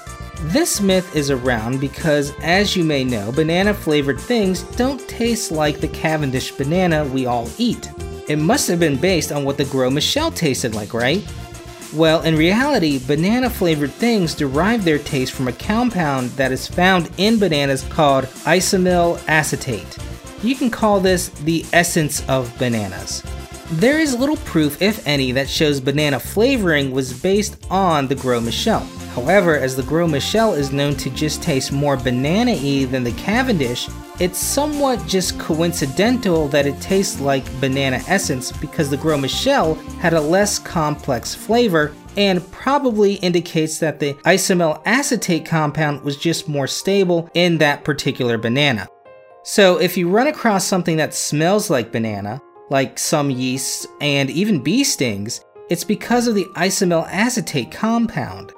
This 0.43 0.79
myth 0.79 1.15
is 1.15 1.29
around 1.29 1.81
because, 1.81 2.33
as 2.41 2.75
you 2.75 2.83
may 2.83 3.03
know, 3.03 3.31
banana 3.31 3.73
flavored 3.73 4.19
things 4.19 4.63
don't 4.77 5.05
taste 5.09 5.51
like 5.51 5.79
the 5.79 5.87
Cavendish 5.89 6.51
banana 6.51 7.05
we 7.05 7.25
all 7.25 7.49
eat. 7.57 7.89
It 8.27 8.37
must 8.37 8.67
have 8.69 8.79
been 8.79 8.97
based 8.97 9.31
on 9.31 9.43
what 9.43 9.57
the 9.57 9.65
Gros 9.65 9.93
Michel 9.93 10.31
tasted 10.31 10.73
like, 10.73 10.93
right? 10.93 11.23
Well, 11.95 12.23
in 12.23 12.35
reality, 12.35 12.99
banana 12.99 13.49
flavored 13.49 13.91
things 13.91 14.35
derive 14.35 14.83
their 14.83 14.99
taste 14.99 15.31
from 15.31 15.47
a 15.47 15.53
compound 15.53 16.31
that 16.31 16.51
is 16.51 16.67
found 16.67 17.09
in 17.15 17.39
bananas 17.39 17.83
called 17.83 18.25
isoamyl 18.43 19.23
acetate. 19.29 19.97
You 20.43 20.57
can 20.57 20.69
call 20.69 20.99
this 20.99 21.29
the 21.29 21.65
essence 21.71 22.21
of 22.27 22.53
bananas. 22.59 23.23
There 23.71 23.99
is 23.99 24.15
little 24.15 24.37
proof, 24.37 24.79
if 24.79 25.05
any, 25.07 25.31
that 25.31 25.49
shows 25.49 25.79
banana 25.79 26.19
flavoring 26.19 26.91
was 26.91 27.19
based 27.19 27.65
on 27.71 28.07
the 28.07 28.13
Gros 28.13 28.45
Michel. 28.45 28.81
However, 29.15 29.57
as 29.57 29.75
the 29.75 29.81
Gros 29.81 30.11
Michel 30.11 30.53
is 30.53 30.71
known 30.71 30.95
to 30.97 31.09
just 31.09 31.41
taste 31.41 31.71
more 31.71 31.97
banana 31.97 32.51
y 32.51 32.85
than 32.85 33.03
the 33.03 33.11
Cavendish, 33.13 33.89
it's 34.19 34.37
somewhat 34.37 35.03
just 35.07 35.39
coincidental 35.39 36.47
that 36.49 36.67
it 36.67 36.79
tastes 36.79 37.19
like 37.19 37.43
banana 37.59 38.03
essence 38.07 38.51
because 38.51 38.91
the 38.91 38.97
Gros 38.97 39.19
Michel 39.19 39.73
had 39.99 40.13
a 40.13 40.21
less 40.21 40.59
complex 40.59 41.33
flavor 41.33 41.91
and 42.17 42.45
probably 42.51 43.15
indicates 43.15 43.79
that 43.79 43.99
the 43.99 44.13
isoamyl 44.25 44.79
acetate 44.85 45.43
compound 45.43 46.03
was 46.03 46.17
just 46.17 46.47
more 46.47 46.67
stable 46.67 47.31
in 47.33 47.57
that 47.57 47.83
particular 47.83 48.37
banana. 48.37 48.87
So, 49.43 49.79
if 49.79 49.97
you 49.97 50.07
run 50.07 50.27
across 50.27 50.65
something 50.65 50.97
that 50.97 51.15
smells 51.15 51.71
like 51.71 51.91
banana, 51.91 52.41
like 52.69 52.97
some 52.97 53.29
yeasts 53.29 53.87
and 54.01 54.29
even 54.29 54.63
bee 54.63 54.83
stings, 54.83 55.41
it's 55.69 55.83
because 55.83 56.27
of 56.27 56.35
the 56.35 56.45
isoamyl 56.55 57.07
acetate 57.09 57.71
compound. 57.71 58.53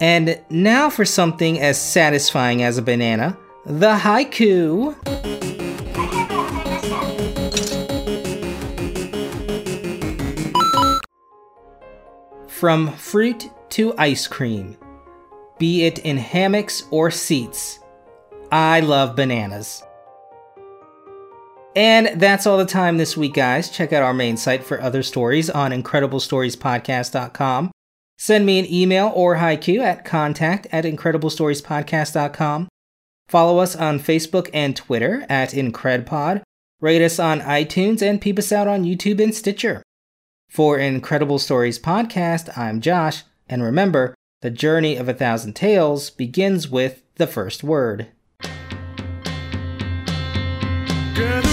And 0.00 0.40
now 0.50 0.90
for 0.90 1.04
something 1.04 1.60
as 1.60 1.80
satisfying 1.80 2.62
as 2.62 2.78
a 2.78 2.82
banana 2.82 3.36
the 3.66 3.94
haiku. 3.94 4.94
From 12.48 12.92
fruit 12.92 13.50
to 13.70 13.94
ice 13.98 14.26
cream, 14.26 14.76
be 15.58 15.84
it 15.84 16.00
in 16.00 16.16
hammocks 16.16 16.84
or 16.90 17.10
seats, 17.10 17.78
I 18.50 18.80
love 18.80 19.16
bananas. 19.16 19.82
And 21.76 22.20
that's 22.20 22.46
all 22.46 22.56
the 22.56 22.64
time 22.64 22.98
this 22.98 23.16
week, 23.16 23.34
guys. 23.34 23.68
Check 23.68 23.92
out 23.92 24.02
our 24.02 24.14
main 24.14 24.36
site 24.36 24.64
for 24.64 24.80
other 24.80 25.02
stories 25.02 25.50
on 25.50 25.72
IncredibleStoriesPodcast.com. 25.72 27.70
Send 28.16 28.46
me 28.46 28.60
an 28.60 28.72
email 28.72 29.10
or 29.14 29.36
haiku 29.36 29.80
at 29.80 30.04
contact 30.04 30.68
at 30.70 30.84
IncredibleStoriesPodcast.com. 30.84 32.68
Follow 33.28 33.58
us 33.58 33.74
on 33.74 33.98
Facebook 33.98 34.48
and 34.52 34.76
Twitter 34.76 35.26
at 35.28 35.50
IncredPod. 35.50 36.42
Rate 36.80 37.02
us 37.02 37.18
on 37.18 37.40
iTunes 37.40 38.02
and 38.02 38.20
peep 38.20 38.38
us 38.38 38.52
out 38.52 38.68
on 38.68 38.84
YouTube 38.84 39.20
and 39.20 39.34
Stitcher. 39.34 39.82
For 40.48 40.78
Incredible 40.78 41.40
Stories 41.40 41.80
Podcast, 41.80 42.56
I'm 42.56 42.80
Josh, 42.80 43.24
and 43.48 43.62
remember, 43.62 44.14
the 44.42 44.50
journey 44.50 44.96
of 44.96 45.08
a 45.08 45.14
thousand 45.14 45.54
tales 45.54 46.10
begins 46.10 46.68
with 46.68 47.02
the 47.16 47.26
first 47.26 47.64
word. 47.64 48.08
Gather 51.14 51.43